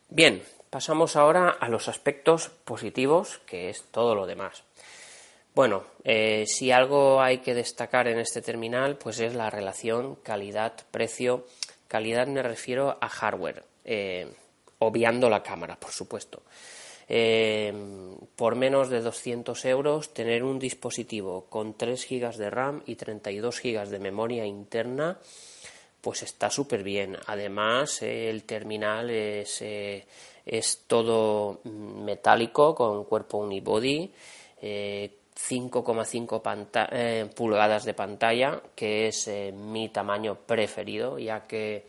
Bien, 0.09 0.43
pasamos 0.69 1.15
ahora 1.15 1.49
a 1.49 1.69
los 1.69 1.87
aspectos 1.87 2.49
positivos, 2.49 3.39
que 3.47 3.69
es 3.69 3.83
todo 3.91 4.13
lo 4.15 4.27
demás. 4.27 4.63
Bueno, 5.55 5.83
eh, 6.03 6.45
si 6.47 6.71
algo 6.71 7.21
hay 7.21 7.39
que 7.39 7.53
destacar 7.53 8.07
en 8.07 8.17
este 8.17 8.41
terminal, 8.41 8.97
pues 8.97 9.19
es 9.19 9.35
la 9.35 9.51
relación 9.51 10.15
calidad-precio. 10.15 11.45
Calidad 11.87 12.25
me 12.25 12.41
refiero 12.41 12.97
a 12.99 13.07
hardware, 13.07 13.63
eh, 13.85 14.33
obviando 14.79 15.29
la 15.29 15.43
cámara, 15.43 15.79
por 15.79 15.91
supuesto. 15.91 16.41
Em, 17.07 18.15
por 18.35 18.55
menos 18.55 18.89
de 18.89 19.01
200 19.01 19.65
euros 19.65 20.13
tener 20.13 20.43
un 20.43 20.57
dispositivo 20.57 21.45
con 21.49 21.75
3 21.75 22.07
GB 22.09 22.35
de 22.37 22.49
RAM 22.49 22.81
y 22.87 22.95
32 22.95 23.61
GB 23.61 23.89
de 23.89 23.99
memoria 23.99 24.45
interna 24.45 25.19
pues 26.01 26.23
está 26.23 26.49
súper 26.49 26.83
bien. 26.83 27.15
Además, 27.27 28.01
el 28.01 28.43
terminal 28.43 29.09
es, 29.09 29.61
eh, 29.61 30.05
es, 30.45 30.83
todo 30.87 31.61
metálico 31.63 32.75
con 32.75 33.05
cuerpo 33.05 33.37
unibody, 33.37 34.11
5,5 35.35 36.41
eh, 36.73 36.87
eh, 36.91 37.29
pulgadas 37.35 37.85
de 37.85 37.93
pantalla, 37.93 38.61
que 38.75 39.07
es 39.07 39.29
mi 39.53 39.89
tamaño 39.89 40.35
preferido, 40.35 41.19
ya 41.19 41.41
que 41.47 41.85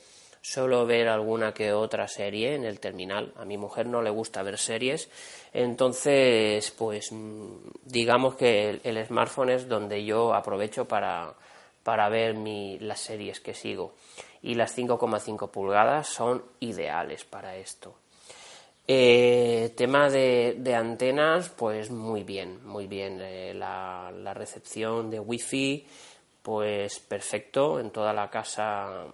Suelo 0.46 0.84
ver 0.84 1.08
alguna 1.08 1.54
que 1.54 1.72
otra 1.72 2.06
serie 2.06 2.54
en 2.54 2.66
el 2.66 2.78
terminal. 2.78 3.32
A 3.36 3.46
mi 3.46 3.56
mujer 3.56 3.86
no 3.86 4.02
le 4.02 4.10
gusta 4.10 4.42
ver 4.42 4.58
series, 4.58 5.08
entonces, 5.54 6.70
pues 6.72 7.10
mm, 7.12 7.46
digamos 7.86 8.34
que 8.34 8.78
el, 8.84 9.06
smartphone 9.06 9.48
es 9.48 9.66
donde 9.66 10.04
yo 10.04 10.34
aprovecho 10.34 10.86
para, 10.86 11.32
para 11.82 12.10
ver 12.10 12.36
las 12.82 13.00
series 13.00 13.40
que 13.40 13.54
sigo. 13.54 13.94
Y 14.42 14.54
las 14.54 14.76
5,5 14.76 15.50
pulgadas 15.50 16.08
son 16.08 16.44
ideales 16.60 17.24
para 17.24 17.56
esto. 17.56 17.94
Eh, 18.86 19.72
tema 19.76 20.10
de, 20.10 20.74
antenas, 20.76 21.48
pues 21.48 21.90
muy 21.90 22.22
bien, 22.22 22.64
muy 22.66 22.86
bien. 22.86 23.18
Eh, 23.20 23.54
la, 23.54 24.12
la, 24.14 24.34
recepción 24.34 25.10
de 25.10 25.20
wifi, 25.20 25.86
pues 26.42 27.00
perfecto. 27.00 27.80
En 27.80 27.90
toda 27.90 28.12
la 28.12 28.28
casa 28.28 29.06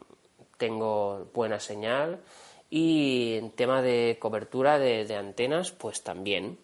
tengo 0.59 1.29
buena 1.33 1.61
señal 1.61 2.21
y 2.69 3.35
en 3.37 3.51
tema 3.51 3.83
de 3.83 4.17
cobertura 4.21 4.79
de, 4.79 5.17
antenas, 5.17 5.73
pues 5.73 6.03
también. 6.03 6.59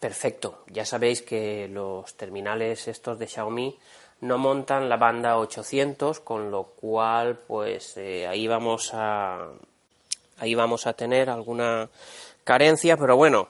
Perfecto. 0.00 0.64
Ya 0.68 0.84
sabéis 0.84 1.22
que 1.22 1.68
los 1.68 2.14
terminales 2.16 2.88
estos 2.88 3.18
de 3.18 3.26
Xiaomi 3.26 3.78
no 4.20 4.38
montan 4.38 4.88
la 4.88 4.96
banda 4.96 5.38
800, 5.38 6.20
con 6.20 6.50
lo 6.50 6.64
cual, 6.64 7.38
pues 7.38 7.96
eh, 7.96 8.26
ahí 8.26 8.46
vamos 8.46 8.90
a 8.92 9.50
ahí 10.38 10.54
vamos 10.54 10.86
a 10.86 10.92
tener 10.92 11.30
alguna 11.30 11.88
carencia, 12.44 12.96
pero 12.96 13.16
bueno, 13.16 13.48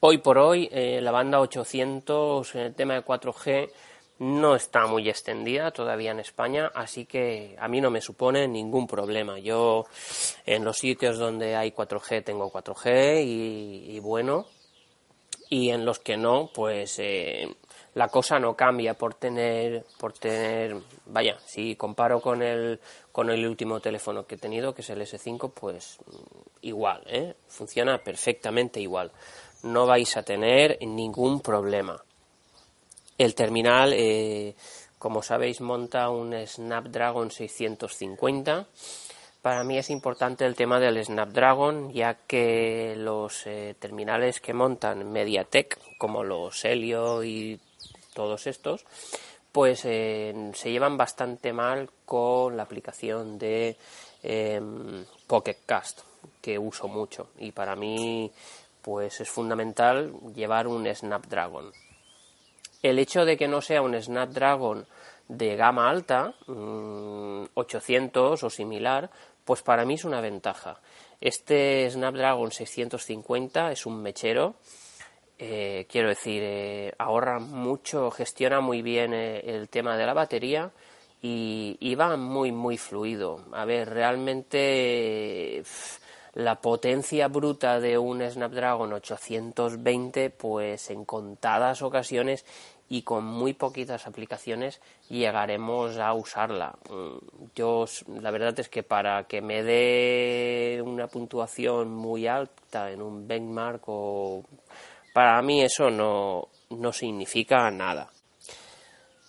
hoy 0.00 0.18
por 0.18 0.38
hoy 0.38 0.68
eh, 0.72 1.00
la 1.00 1.10
banda 1.10 1.40
800 1.40 2.54
en 2.54 2.60
el 2.60 2.74
tema 2.74 2.94
de 2.94 3.04
4G 3.04 3.70
no 4.18 4.54
está 4.54 4.86
muy 4.86 5.08
extendida 5.08 5.72
todavía 5.72 6.12
en 6.12 6.20
España, 6.20 6.70
así 6.74 7.06
que 7.06 7.56
a 7.58 7.66
mí 7.66 7.80
no 7.80 7.90
me 7.90 8.00
supone 8.00 8.46
ningún 8.46 8.86
problema. 8.86 9.38
Yo 9.40 9.86
en 10.46 10.64
los 10.64 10.78
sitios 10.78 11.18
donde 11.18 11.56
hay 11.56 11.72
4G 11.72 12.22
tengo 12.22 12.52
4G 12.52 13.24
y, 13.24 13.98
bueno, 13.98 14.46
y 15.50 15.70
en 15.70 15.84
los 15.84 15.98
que 15.98 16.16
no, 16.16 16.50
pues 16.54 17.00
eh, 17.00 17.48
la 17.94 18.08
cosa 18.08 18.38
no 18.38 18.54
cambia 18.54 18.94
por 18.94 19.14
tener, 19.14 19.84
por 19.98 20.12
tener, 20.14 20.76
vaya, 21.06 21.38
si 21.44 21.76
comparo 21.76 22.20
con 22.20 22.42
el, 22.42 22.80
con 23.10 23.30
el 23.30 23.46
último 23.46 23.80
teléfono 23.80 24.26
que 24.26 24.36
he 24.36 24.38
tenido, 24.38 24.74
que 24.74 24.82
es 24.82 24.90
el 24.90 25.02
S5, 25.02 25.52
pues 25.52 25.98
igual, 26.62 27.02
¿eh? 27.06 27.34
funciona 27.48 27.98
perfectamente 27.98 28.80
igual. 28.80 29.12
No 29.62 29.86
vais 29.86 30.16
a 30.16 30.22
tener 30.22 30.78
ningún 30.80 31.40
problema. 31.40 32.02
El 33.18 33.34
terminal, 33.34 33.92
eh, 33.92 34.54
como 34.98 35.22
sabéis, 35.22 35.60
monta 35.60 36.08
un 36.08 36.34
Snapdragon 36.46 37.30
650 37.30 38.66
para 39.42 39.64
mí 39.64 39.76
es 39.76 39.90
importante 39.90 40.46
el 40.46 40.54
tema 40.54 40.78
del 40.78 41.04
Snapdragon, 41.04 41.92
ya 41.92 42.14
que 42.14 42.94
los 42.96 43.44
eh, 43.48 43.74
terminales 43.76 44.40
que 44.40 44.54
montan 44.54 45.10
MediaTek, 45.10 45.98
como 45.98 46.22
los 46.22 46.64
Helio 46.64 47.24
y 47.24 47.58
todos 48.14 48.46
estos, 48.46 48.84
pues 49.52 49.84
eh, 49.84 50.50
se 50.54 50.70
llevan 50.70 50.96
bastante 50.96 51.52
mal 51.52 51.90
con 52.04 52.56
la 52.56 52.62
aplicación 52.62 53.38
de 53.38 53.76
em, 54.22 55.04
Pocket 55.26 55.58
Cast, 55.66 56.00
que 56.40 56.58
uso 56.58 56.88
mucho. 56.88 57.28
Y 57.38 57.52
para 57.52 57.76
mí, 57.76 58.30
pues 58.80 59.20
es 59.20 59.28
fundamental 59.28 60.12
llevar 60.34 60.66
un 60.66 60.92
Snapdragon. 60.92 61.72
El 62.82 62.98
hecho 62.98 63.24
de 63.24 63.36
que 63.36 63.46
no 63.46 63.60
sea 63.60 63.82
un 63.82 64.00
Snapdragon 64.00 64.86
de 65.28 65.56
gama 65.56 65.88
alta, 65.88 66.34
800 66.46 68.42
mm, 68.42 68.46
o 68.46 68.50
similar, 68.50 69.10
pues 69.44 69.62
para 69.62 69.84
mí 69.84 69.94
es 69.94 70.04
una 70.04 70.20
ventaja. 70.20 70.80
Este 71.20 71.88
Snapdragon 71.90 72.50
650 72.50 73.70
es 73.70 73.86
un 73.86 74.02
mechero, 74.02 74.56
eh, 75.44 75.86
quiero 75.90 76.08
decir, 76.08 76.40
eh, 76.44 76.92
ahorra 76.98 77.40
mucho, 77.40 78.12
gestiona 78.12 78.60
muy 78.60 78.80
bien 78.80 79.12
eh, 79.12 79.40
el 79.40 79.68
tema 79.68 79.96
de 79.96 80.06
la 80.06 80.14
batería 80.14 80.70
y, 81.20 81.94
va 81.96 82.16
muy, 82.16 82.52
muy 82.52 82.78
fluido. 82.78 83.44
A 83.50 83.64
ver, 83.64 83.90
realmente 83.90 85.64
la 86.34 86.60
potencia 86.60 87.26
bruta 87.26 87.80
de 87.80 87.98
un 87.98 88.22
Snapdragon 88.22 88.92
820, 88.92 90.30
pues 90.30 90.90
en 90.90 91.04
contadas 91.04 91.82
ocasiones 91.82 92.44
y 92.88 93.02
con 93.02 93.24
muy 93.24 93.52
poquitas 93.52 94.06
aplicaciones 94.06 94.80
llegaremos 95.08 95.98
a 95.98 96.14
usarla. 96.14 96.76
Mm, 96.88 97.46
yo, 97.56 97.86
la 98.20 98.30
verdad 98.30 98.60
es 98.60 98.68
que 98.68 98.84
para 98.84 99.24
que 99.24 99.42
me 99.42 99.64
dé 99.64 100.80
una 100.84 101.08
puntuación 101.08 101.90
muy 101.90 102.28
alta 102.28 102.92
en 102.92 103.02
un 103.02 103.26
benchmark, 103.26 103.82
o, 103.86 104.44
para 105.12 105.40
mí 105.42 105.62
eso 105.62 105.90
no, 105.90 106.48
no 106.70 106.92
significa 106.92 107.70
nada. 107.70 108.10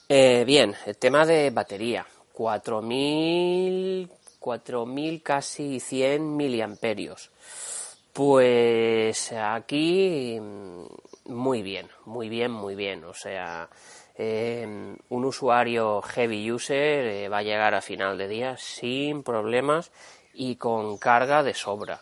Eh, 0.09 0.43
bien, 0.45 0.75
el 0.85 0.97
tema 0.97 1.25
de 1.25 1.49
batería. 1.49 2.05
4000, 2.33 4.09
4000 4.39 5.21
casi 5.21 5.79
100 5.79 6.35
miliamperios. 6.35 7.29
Pues 8.11 9.31
aquí 9.31 10.39
muy 11.25 11.61
bien, 11.61 11.89
muy 12.05 12.29
bien, 12.29 12.51
muy 12.51 12.75
bien. 12.75 13.03
O 13.05 13.13
sea, 13.13 13.69
eh, 14.15 14.95
un 15.09 15.25
usuario 15.25 16.01
heavy 16.01 16.51
user 16.51 17.05
eh, 17.05 17.29
va 17.29 17.39
a 17.39 17.43
llegar 17.43 17.73
a 17.73 17.81
final 17.81 18.17
de 18.17 18.27
día 18.27 18.57
sin 18.57 19.23
problemas 19.23 19.91
y 20.33 20.55
con 20.57 20.97
carga 20.97 21.43
de 21.43 21.53
sobra. 21.53 22.01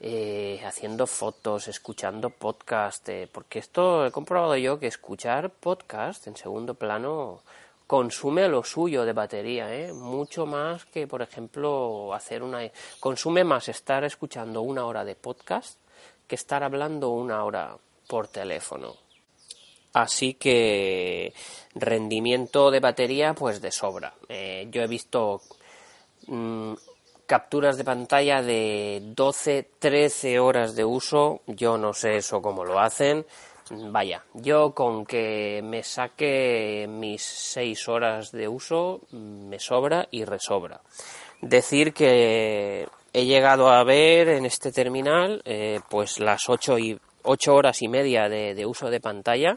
Eh, 0.00 0.60
haciendo 0.64 1.06
fotos, 1.06 1.68
escuchando 1.68 2.28
podcast, 2.28 3.08
porque 3.32 3.58
esto 3.58 4.06
he 4.06 4.10
comprobado 4.10 4.56
yo 4.56 4.78
que 4.78 4.88
escuchar 4.88 5.50
podcast 5.50 6.26
en 6.26 6.36
segundo 6.36 6.74
plano 6.74 7.40
consume 7.86 8.48
lo 8.48 8.62
suyo 8.64 9.04
de 9.04 9.12
batería, 9.12 9.68
mucho 9.94 10.44
más 10.44 10.84
que, 10.86 11.06
por 11.06 11.22
ejemplo, 11.22 12.12
hacer 12.12 12.42
una... 12.42 12.60
Consume 13.00 13.44
más 13.44 13.68
estar 13.68 14.04
escuchando 14.04 14.62
una 14.62 14.84
hora 14.84 15.04
de 15.04 15.14
podcast 15.14 15.78
que 16.26 16.34
estar 16.34 16.62
hablando 16.62 17.10
una 17.10 17.44
hora 17.44 17.76
por 18.08 18.28
teléfono. 18.28 18.96
Así 19.92 20.34
que 20.34 21.32
rendimiento 21.74 22.70
de 22.70 22.80
batería 22.80 23.34
pues 23.34 23.60
de 23.62 23.70
sobra. 23.70 24.12
Eh, 24.28 24.68
yo 24.70 24.82
he 24.82 24.86
visto 24.86 25.40
mm, 26.26 26.74
capturas 27.26 27.76
de 27.76 27.84
pantalla 27.84 28.42
de 28.42 29.02
12, 29.02 29.68
13 29.78 30.38
horas 30.38 30.74
de 30.74 30.84
uso. 30.84 31.42
Yo 31.46 31.76
no 31.76 31.92
sé 31.92 32.16
eso 32.16 32.40
cómo 32.40 32.64
lo 32.64 32.80
hacen. 32.80 33.26
Vaya, 33.70 34.24
yo 34.34 34.72
con 34.74 35.04
que 35.04 35.60
me 35.62 35.82
saque 35.82 36.86
mis 36.88 37.22
6 37.22 37.88
horas 37.88 38.30
de 38.30 38.46
uso 38.46 39.00
me 39.10 39.58
sobra 39.58 40.06
y 40.10 40.24
resobra. 40.24 40.80
Decir 41.42 41.92
que 41.92 42.86
he 43.12 43.24
llegado 43.24 43.68
a 43.68 43.82
ver 43.82 44.28
en 44.28 44.46
este 44.46 44.70
terminal 44.70 45.42
eh, 45.44 45.80
pues 45.88 46.20
las 46.20 46.48
8 46.48 46.78
y 46.78 47.00
horas 47.48 47.82
y 47.82 47.88
media 47.88 48.28
de, 48.28 48.66
uso 48.66 48.88
de 48.88 49.00
pantalla 49.00 49.56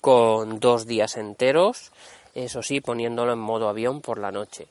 con 0.00 0.60
dos 0.60 0.86
días 0.86 1.16
enteros, 1.16 1.90
eso 2.34 2.62
sí, 2.62 2.80
poniéndolo 2.80 3.32
en 3.32 3.38
modo 3.38 3.68
avión 3.68 4.00
por 4.00 4.18
la 4.18 4.30
noche. 4.30 4.68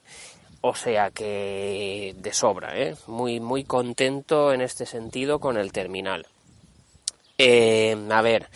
O 0.68 0.74
sea 0.74 1.12
que 1.12 2.16
de 2.18 2.34
sobra, 2.34 2.76
¿eh? 2.76 2.96
muy, 3.06 3.40
muy 3.40 3.66
contento 3.66 4.52
en 4.52 4.62
este 4.62 4.88
sentido 4.88 5.40
con 5.40 5.58
el 5.58 5.72
terminal. 5.72 6.26
Eh, 7.38 7.96
a 8.10 8.22
ver, 8.24 8.50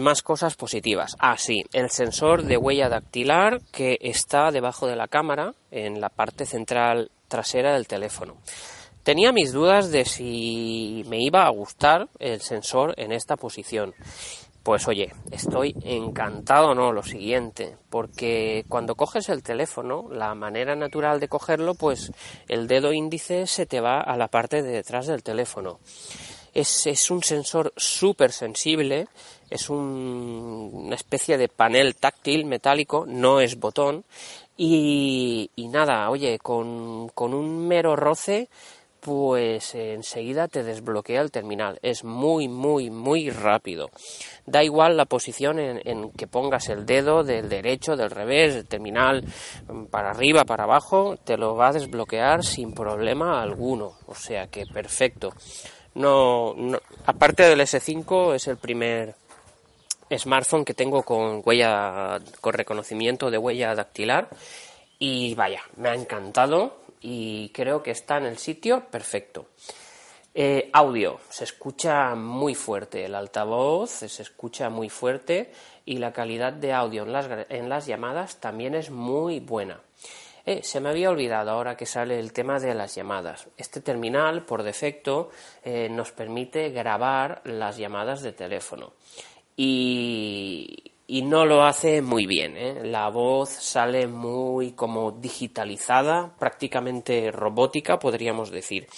más 0.00 0.20
cosas 0.20 0.54
positivas. 0.54 1.16
Ah, 1.18 1.38
sí, 1.38 1.64
el 1.72 1.88
sensor 1.88 2.42
de 2.42 2.58
huella 2.58 2.90
dactilar 2.90 3.62
que 3.72 3.96
está 4.02 4.50
debajo 4.50 4.86
de 4.86 4.96
la 4.96 5.08
cámara 5.08 5.54
en 5.70 5.98
la 5.98 6.10
parte 6.10 6.44
central 6.44 7.10
trasera 7.28 7.72
del 7.72 7.86
teléfono. 7.86 8.36
Tenía 9.02 9.32
mis 9.32 9.52
dudas 9.52 9.90
de 9.90 10.04
si 10.04 11.04
me 11.08 11.22
iba 11.22 11.46
a 11.46 11.50
gustar 11.50 12.08
el 12.18 12.42
sensor 12.42 12.92
en 12.98 13.12
esta 13.12 13.36
posición. 13.36 13.94
Pues 14.64 14.88
oye, 14.88 15.12
estoy 15.30 15.76
encantado, 15.84 16.74
no, 16.74 16.90
lo 16.90 17.02
siguiente, 17.02 17.76
porque 17.90 18.64
cuando 18.66 18.94
coges 18.94 19.28
el 19.28 19.42
teléfono, 19.42 20.08
la 20.10 20.34
manera 20.34 20.74
natural 20.74 21.20
de 21.20 21.28
cogerlo, 21.28 21.74
pues 21.74 22.10
el 22.48 22.66
dedo 22.66 22.94
índice 22.94 23.46
se 23.46 23.66
te 23.66 23.80
va 23.80 24.00
a 24.00 24.16
la 24.16 24.28
parte 24.28 24.62
de 24.62 24.70
detrás 24.70 25.06
del 25.06 25.22
teléfono. 25.22 25.80
Es, 26.54 26.86
es 26.86 27.10
un 27.10 27.22
sensor 27.22 27.74
súper 27.76 28.32
sensible, 28.32 29.06
es 29.50 29.68
una 29.68 30.94
especie 30.94 31.36
de 31.36 31.48
panel 31.48 31.94
táctil 31.96 32.46
metálico, 32.46 33.04
no 33.06 33.40
es 33.40 33.60
botón, 33.60 34.04
y, 34.56 35.50
y 35.56 35.68
nada, 35.68 36.08
oye, 36.08 36.38
con, 36.38 37.10
con 37.10 37.34
un 37.34 37.68
mero 37.68 37.96
roce 37.96 38.48
pues 39.04 39.74
enseguida 39.74 40.48
te 40.48 40.62
desbloquea 40.62 41.20
el 41.20 41.30
terminal. 41.30 41.78
Es 41.82 42.04
muy, 42.04 42.48
muy, 42.48 42.88
muy 42.88 43.28
rápido. 43.28 43.90
Da 44.46 44.64
igual 44.64 44.96
la 44.96 45.04
posición 45.04 45.58
en, 45.58 46.10
que 46.12 46.26
pongas 46.26 46.70
el 46.70 46.86
dedo 46.86 47.22
del 47.22 47.50
derecho, 47.50 47.96
del 47.96 48.10
revés, 48.10 48.56
el 48.56 48.66
terminal 48.66 49.22
mm, 49.68 49.84
para 49.86 50.10
arriba, 50.10 50.44
para 50.44 50.64
abajo, 50.64 51.18
te 51.22 51.36
lo 51.36 51.54
va 51.54 51.68
a 51.68 51.72
desbloquear 51.72 52.42
sin 52.42 52.72
problema 52.72 53.42
alguno. 53.42 53.92
O 54.06 54.14
sea 54.14 54.46
que 54.46 54.64
perfecto. 54.64 55.34
No, 55.96 56.54
aparte 57.04 57.42
del 57.42 57.60
S5 57.60 58.34
es 58.34 58.48
el 58.48 58.56
primer 58.56 59.14
smartphone 60.16 60.64
que 60.64 60.72
tengo 60.72 61.02
con 61.02 61.42
huella, 61.44 62.20
con 62.40 62.54
reconocimiento 62.54 63.30
de 63.30 63.36
huella 63.36 63.74
dactilar 63.74 64.28
y 64.98 65.34
vaya, 65.34 65.60
me 65.76 65.90
ha 65.90 65.94
encantado 65.94 66.83
y 67.06 67.50
creo 67.50 67.82
que 67.82 67.90
está 67.90 68.16
en 68.16 68.24
el 68.24 68.38
sitio 68.38 68.86
perfecto. 68.90 69.48
Eh, 70.34 70.70
audio, 70.72 71.20
se 71.28 71.44
escucha 71.44 72.14
muy 72.14 72.54
fuerte, 72.54 73.04
el 73.04 73.14
altavoz 73.14 73.90
se 73.90 74.22
escucha 74.22 74.70
muy 74.70 74.88
fuerte 74.88 75.52
y 75.84 75.98
la 75.98 76.14
calidad 76.14 76.54
de 76.54 76.72
audio 76.72 77.02
en 77.02 77.12
las, 77.12 77.28
en 77.50 77.68
las 77.68 77.86
llamadas 77.86 78.40
también 78.40 78.74
es 78.74 78.90
muy 78.90 79.38
buena. 79.38 79.80
Eh, 80.46 80.62
se 80.62 80.80
me 80.80 80.88
había 80.88 81.10
olvidado 81.10 81.50
ahora 81.50 81.76
que 81.76 81.86
sale 81.86 82.18
el 82.18 82.32
tema 82.32 82.58
de 82.58 82.74
las 82.74 82.94
llamadas. 82.94 83.48
Este 83.58 83.82
terminal, 83.82 84.44
por 84.44 84.62
defecto, 84.62 85.30
eh, 85.62 85.88
nos 85.90 86.10
permite 86.10 86.70
grabar 86.70 87.42
las 87.44 87.76
llamadas 87.76 88.22
de 88.22 88.32
teléfono. 88.32 88.94
Y, 89.56 90.93
y 91.06 91.22
no 91.22 91.44
lo 91.44 91.64
hace 91.64 92.02
muy 92.02 92.26
bien. 92.26 92.56
¿eh? 92.56 92.80
La 92.84 93.08
voz 93.08 93.50
sale 93.50 94.06
muy 94.06 94.72
como 94.72 95.12
digitalizada, 95.12 96.34
prácticamente 96.38 97.30
robótica, 97.30 97.98
podríamos 97.98 98.50
decir. 98.50 98.88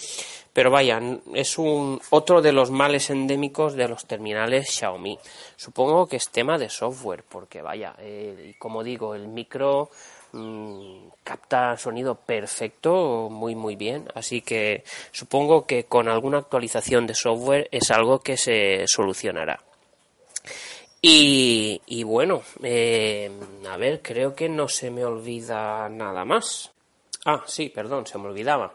Pero 0.52 0.70
vaya, 0.70 1.00
es 1.34 1.58
un 1.58 2.00
otro 2.10 2.40
de 2.40 2.52
los 2.52 2.70
males 2.70 3.10
endémicos 3.10 3.74
de 3.74 3.88
los 3.88 4.06
terminales 4.06 4.70
Xiaomi. 4.70 5.18
Supongo 5.56 6.06
que 6.06 6.16
es 6.16 6.30
tema 6.30 6.56
de 6.56 6.70
software, 6.70 7.24
porque 7.28 7.60
vaya, 7.60 7.94
eh, 7.98 8.54
como 8.58 8.82
digo, 8.82 9.14
el 9.14 9.28
micro 9.28 9.90
mm, 10.32 11.08
capta 11.22 11.76
sonido 11.76 12.14
perfecto, 12.14 13.28
muy 13.30 13.54
muy 13.54 13.76
bien. 13.76 14.08
Así 14.14 14.40
que 14.40 14.82
supongo 15.12 15.66
que 15.66 15.84
con 15.84 16.08
alguna 16.08 16.38
actualización 16.38 17.06
de 17.06 17.14
software 17.14 17.68
es 17.70 17.90
algo 17.90 18.20
que 18.20 18.38
se 18.38 18.84
solucionará. 18.86 19.65
Y, 21.08 22.02
bueno, 22.02 22.42
eh, 22.64 23.30
a 23.68 23.76
ver, 23.76 24.02
creo 24.02 24.34
que 24.34 24.48
no 24.48 24.68
se 24.68 24.90
me 24.90 25.04
olvida 25.04 25.88
nada 25.88 26.24
más. 26.24 26.72
Ah, 27.24 27.44
sí, 27.46 27.68
perdón, 27.68 28.08
se 28.08 28.18
me 28.18 28.26
olvidaba. 28.26 28.74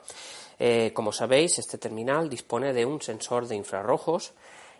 Eh, 0.57 0.91
como 0.93 1.11
sabéis, 1.11 1.59
este 1.59 1.77
terminal 1.77 2.29
dispone 2.29 2.71
de 2.71 2.85
un 2.85 3.01
sensor 3.01 3.47
de 3.47 3.57
infrarrojos 3.57 4.33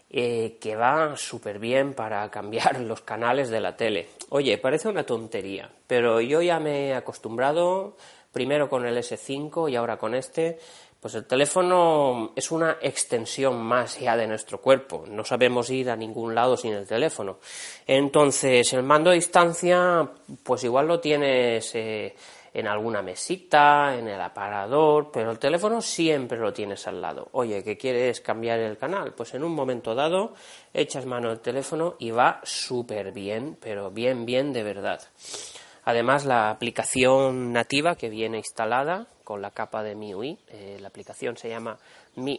eh, 0.09 0.57
que 0.61 0.77
va 0.77 1.17
súper 1.17 1.59
bien 1.59 1.93
para 1.93 2.29
cambiar 2.31 2.79
los 2.79 3.01
canales 3.01 3.49
de 3.49 3.59
la 3.59 3.75
tele. 3.75 4.07
Oye, 4.29 4.57
parece 4.57 4.87
una 4.87 5.05
tontería, 5.05 5.69
pero 5.87 6.21
yo 6.21 6.41
ya 6.41 6.57
me 6.59 6.87
he 6.87 6.93
acostumbrado 6.93 7.97
primero 8.31 8.69
con 8.69 8.85
el 8.85 8.97
S5 8.97 9.69
y 9.69 9.75
ahora 9.75 9.97
con 9.97 10.15
este, 10.15 10.57
pues 11.01 11.15
el 11.15 11.25
teléfono 11.25 12.31
es 12.35 12.51
una 12.51 12.77
extensión 12.79 13.59
más 13.59 13.99
ya 13.99 14.15
de 14.15 14.27
nuestro 14.27 14.61
cuerpo. 14.61 15.03
No 15.09 15.25
sabemos 15.25 15.71
ir 15.71 15.89
a 15.89 15.95
ningún 15.95 16.35
lado 16.35 16.55
sin 16.55 16.73
el 16.73 16.85
teléfono. 16.85 17.39
Entonces, 17.87 18.71
el 18.73 18.83
mando 18.83 19.09
a 19.09 19.13
distancia, 19.13 20.07
pues 20.43 20.63
igual 20.63 20.87
lo 20.87 20.99
tienes 20.99 21.73
eh, 21.73 22.15
en 22.53 22.67
alguna 22.67 23.01
mesita, 23.01 23.97
en 23.97 24.09
el 24.09 24.21
aparador, 24.21 25.09
pero 25.11 25.31
el 25.31 25.39
teléfono 25.39 25.81
siempre 25.81 26.37
lo 26.37 26.53
tienes 26.53 26.85
al 26.85 27.01
lado. 27.01 27.29
Oye, 27.31 27.63
que 27.63 27.77
quieres 27.77 28.21
cambiar 28.21 28.59
el 28.59 28.77
canal, 28.77 29.15
pues 29.15 29.33
en 29.33 29.43
un 29.43 29.55
momento 29.55 29.95
dado 29.95 30.35
echas 30.71 31.07
mano 31.07 31.31
al 31.31 31.39
teléfono 31.39 31.95
y 31.97 32.11
va 32.11 32.41
súper 32.43 33.11
bien, 33.11 33.57
pero 33.59 33.89
bien, 33.89 34.23
bien 34.27 34.53
de 34.53 34.61
verdad. 34.61 35.01
Además, 35.83 36.25
la 36.25 36.51
aplicación 36.51 37.53
nativa 37.53 37.95
que 37.95 38.09
viene 38.09 38.37
instalada 38.37 39.07
con 39.32 39.41
la 39.41 39.52
capa 39.52 39.82
de 39.82 39.96
MIUI, 39.96 40.38
eh, 40.50 40.78
la 40.82 40.89
aplicación 40.89 41.38
se 41.38 41.48
llama 41.48 41.80
Mi, 42.15 42.38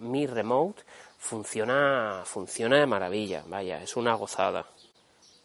Mi 0.00 0.26
Remote, 0.26 0.82
funciona, 1.16 2.22
funciona 2.24 2.80
de 2.80 2.86
maravilla, 2.86 3.44
vaya, 3.46 3.80
es 3.80 3.94
una 3.94 4.14
gozada. 4.14 4.66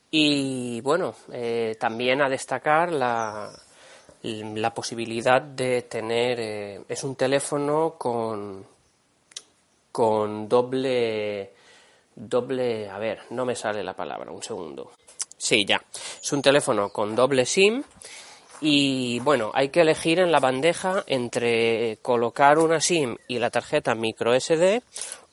Y 0.09 0.81
bueno, 0.81 1.13
eh, 1.31 1.77
también 1.79 2.23
a 2.23 2.29
destacar 2.29 2.91
la, 2.91 3.51
la 4.23 4.73
posibilidad 4.73 5.39
de 5.39 5.83
tener, 5.83 6.39
eh, 6.39 6.81
es 6.89 7.03
un 7.03 7.15
teléfono 7.15 7.93
con, 7.95 8.65
con 9.91 10.49
doble, 10.49 11.53
doble, 12.15 12.89
a 12.89 12.97
ver, 12.97 13.19
no 13.29 13.45
me 13.45 13.55
sale 13.55 13.83
la 13.83 13.95
palabra, 13.95 14.31
un 14.31 14.41
segundo. 14.41 14.93
Sí, 15.37 15.63
ya. 15.63 15.79
Es 16.23 16.33
un 16.33 16.41
teléfono 16.41 16.89
con 16.89 17.15
doble 17.15 17.45
SIM 17.45 17.83
y 18.59 19.19
bueno, 19.19 19.51
hay 19.53 19.69
que 19.69 19.81
elegir 19.81 20.19
en 20.19 20.31
la 20.31 20.39
bandeja 20.39 21.03
entre 21.07 21.97
colocar 22.01 22.57
una 22.57 22.79
SIM 22.79 23.17
y 23.27 23.39
la 23.39 23.51
tarjeta 23.51 23.93
micro 23.93 24.33
SD 24.33 24.81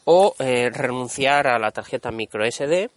o 0.05 0.35
eh, 0.39 0.71
renunciar 0.71 1.47
a 1.47 1.59
la 1.59 1.71
tarjeta 1.71 2.11
micro 2.11 2.45
SD, 2.45 2.91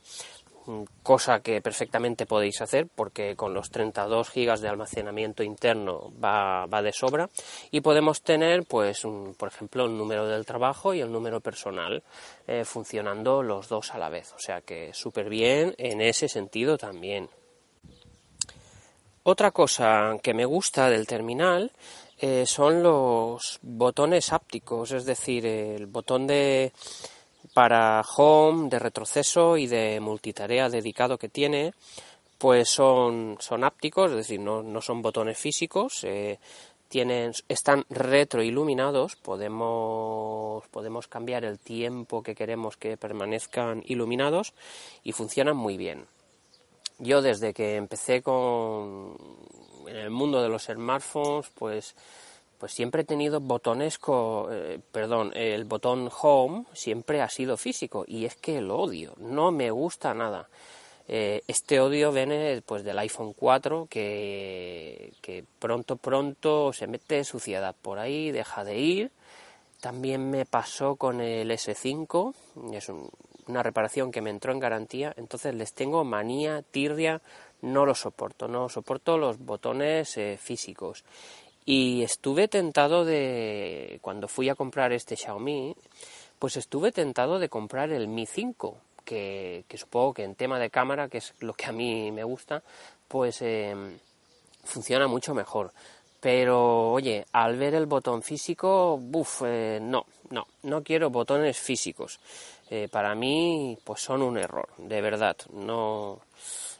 cosa 1.01 1.39
que 1.39 1.61
perfectamente 1.61 2.25
podéis 2.25 2.59
hacer 2.61 2.87
porque 2.93 3.37
con 3.37 3.53
los 3.53 3.71
32 3.71 4.33
GB 4.33 4.59
de 4.59 4.67
almacenamiento 4.67 5.43
interno 5.43 6.11
va, 6.21 6.65
va, 6.65 6.81
de 6.81 6.91
sobra. 6.91 7.29
Y 7.71 7.79
podemos 7.79 8.21
tener 8.21 8.65
pues 8.65 9.03
por 9.37 9.47
ejemplo 9.47 9.85
el 9.85 9.97
número 9.97 10.27
del 10.27 10.45
trabajo 10.45 10.93
y 10.93 10.99
el 10.99 11.11
número 11.11 11.39
personal 11.39 12.03
eh, 12.47 12.65
funcionando 12.65 13.41
los 13.41 13.69
dos 13.69 13.93
a 13.93 13.97
la 13.97 14.09
vez. 14.09 14.33
O 14.33 14.39
sea 14.39 14.59
que 14.59 14.93
súper 14.93 15.29
bien 15.29 15.73
en 15.77 16.01
ese 16.01 16.27
sentido 16.27 16.77
también 16.77 17.29
otra 19.29 19.51
cosa 19.51 20.17
que 20.23 20.33
me 20.33 20.45
gusta 20.45 20.89
del 20.89 21.05
terminal 21.05 21.73
eh, 22.17 22.45
son 22.45 22.81
los 22.81 23.59
botones 23.61 24.31
ápticos, 24.31 24.93
es 24.93 25.03
decir, 25.03 25.45
el 25.45 25.85
botón 25.85 26.27
de 26.27 26.71
para 27.53 28.01
home, 28.15 28.69
de 28.69 28.79
retroceso 28.79 29.57
y 29.57 29.67
de 29.67 29.99
multitarea 29.99 30.69
dedicado 30.69 31.17
que 31.17 31.27
tiene, 31.27 31.73
pues 32.37 32.69
son, 32.69 33.35
son 33.41 33.65
ápticos, 33.65 34.11
es 34.11 34.17
decir, 34.17 34.39
no, 34.39 34.63
no 34.63 34.81
son 34.81 35.01
botones 35.01 35.37
físicos, 35.37 36.05
eh, 36.05 36.39
tienen, 36.87 37.33
están 37.49 37.83
retroiluminados, 37.89 39.17
podemos, 39.17 40.65
podemos 40.69 41.07
cambiar 41.07 41.43
el 41.43 41.59
tiempo 41.59 42.23
que 42.23 42.33
queremos 42.33 42.77
que 42.77 42.95
permanezcan 42.95 43.83
iluminados 43.87 44.53
y 45.03 45.11
funcionan 45.11 45.57
muy 45.57 45.75
bien. 45.75 46.05
Yo 46.99 47.21
desde 47.21 47.53
que 47.53 47.75
empecé 47.75 48.21
con 48.21 49.15
en 49.87 49.95
el 49.95 50.09
mundo 50.09 50.41
de 50.41 50.49
los 50.49 50.63
smartphones, 50.65 51.49
pues 51.53 51.95
pues 52.57 52.71
siempre 52.71 53.03
he 53.03 53.05
tenido 53.05 53.39
botones 53.39 53.99
eh, 54.51 54.79
perdón, 54.91 55.31
el 55.35 55.65
botón 55.65 56.09
home 56.21 56.65
siempre 56.73 57.21
ha 57.21 57.29
sido 57.29 57.55
físico 57.55 58.03
y 58.07 58.25
es 58.25 58.35
que 58.35 58.61
lo 58.61 58.77
odio, 58.77 59.13
no 59.17 59.51
me 59.51 59.69
gusta 59.71 60.13
nada. 60.13 60.49
Eh, 61.09 61.41
este 61.47 61.79
odio 61.79 62.11
viene 62.11 62.61
pues 62.65 62.83
del 62.83 62.99
iPhone 62.99 63.33
4 63.33 63.87
que, 63.89 65.13
que 65.21 65.45
pronto 65.59 65.95
pronto 65.95 66.73
se 66.73 66.87
mete 66.87 67.23
suciedad 67.23 67.75
por 67.81 67.99
ahí, 67.99 68.31
deja 68.31 68.63
de 68.63 68.77
ir. 68.77 69.11
También 69.79 70.31
me 70.31 70.45
pasó 70.45 70.95
con 70.95 71.21
el 71.21 71.51
S5, 71.51 72.33
es 72.73 72.89
un, 72.89 73.09
una 73.47 73.63
reparación 73.63 74.11
que 74.11 74.21
me 74.21 74.29
entró 74.29 74.51
en 74.51 74.59
garantía, 74.59 75.13
entonces 75.17 75.55
les 75.55 75.73
tengo 75.73 76.03
manía, 76.03 76.61
tirria, 76.61 77.21
no 77.61 77.85
lo 77.85 77.95
soporto, 77.95 78.47
no 78.47 78.69
soporto 78.69 79.17
los 79.17 79.39
botones 79.39 80.17
eh, 80.17 80.37
físicos. 80.41 81.03
Y 81.65 82.03
estuve 82.03 82.47
tentado 82.47 83.03
de, 83.03 83.99
cuando 84.01 84.27
fui 84.27 84.47
a 84.49 84.55
comprar 84.55 84.93
este 84.93 85.17
Xiaomi, 85.17 85.75
pues 86.39 86.55
estuve 86.55 86.91
tentado 86.91 87.39
de 87.39 87.49
comprar 87.49 87.91
el 87.91 88.07
Mi 88.07 88.25
5, 88.25 88.77
que, 89.03 89.65
supongo 89.75 90.13
que 90.13 90.23
en 90.23 90.35
tema 90.35 90.59
de 90.59 90.69
cámara, 90.69 91.09
que 91.09 91.17
es 91.17 91.33
lo 91.39 91.53
que 91.53 91.65
a 91.65 91.71
mí 91.71 92.11
me 92.11 92.23
gusta, 92.23 92.63
pues 93.07 93.41
eh, 93.41 93.75
funciona 94.63 95.07
mucho 95.07 95.33
mejor. 95.33 95.73
Pero, 96.19 96.91
oye, 96.91 97.25
al 97.31 97.57
ver 97.57 97.75
el 97.75 97.85
botón 97.85 98.21
físico, 98.23 98.97
buf, 98.97 99.43
eh, 99.45 99.79
no, 99.81 100.05
no, 100.31 100.47
no 100.63 100.83
quiero 100.83 101.09
botones 101.09 101.59
físicos. 101.59 102.19
Eh, 102.69 102.87
para 102.91 103.15
mí, 103.15 103.77
pues 103.83 104.01
son 104.01 104.21
un 104.21 104.37
error, 104.37 104.67
de 104.77 105.01
verdad, 105.01 105.37
no, 105.53 106.21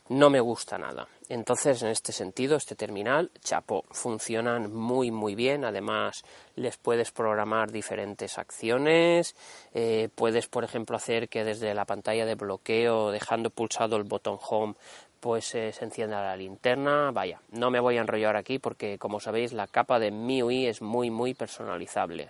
no 0.10 0.30
me 0.30 0.40
gusta 0.40 0.78
nada. 0.78 1.08
Entonces, 1.30 1.82
en 1.82 1.90
este 1.90 2.14
sentido, 2.14 2.56
este 2.56 2.76
terminal, 2.76 3.32
chapo, 3.42 3.84
funcionan 3.92 4.74
muy, 4.74 5.12
muy 5.12 5.36
bien. 5.36 5.66
Además, 5.66 6.24
les 6.56 6.78
puedes 6.78 7.12
programar 7.12 7.70
diferentes 7.70 8.38
acciones. 8.38 9.36
Eh, 9.74 10.08
puedes, 10.16 10.48
por 10.48 10.64
ejemplo, 10.64 10.96
hacer 10.96 11.28
que 11.28 11.44
desde 11.44 11.74
la 11.74 11.84
pantalla 11.84 12.26
de 12.26 12.36
bloqueo, 12.36 13.12
dejando 13.12 13.50
pulsado 13.50 13.98
el 13.98 14.04
botón 14.04 14.40
Home, 14.50 14.76
pues 15.20 15.56
eh, 15.56 15.72
se 15.74 15.86
encienda 15.86 16.22
la 16.22 16.36
linterna. 16.36 17.12
Vaya, 17.12 17.42
no 17.52 17.72
me 17.72 17.80
voy 17.80 17.98
a 17.98 18.02
enrollar 18.02 18.36
aquí 18.36 18.60
porque, 18.60 18.98
como 18.98 19.20
sabéis, 19.20 19.54
la 19.54 19.68
capa 19.68 20.00
de 20.00 20.12
MIUI 20.12 20.68
es 20.68 20.82
muy, 20.82 21.10
muy 21.10 21.34
personalizable. 21.34 22.30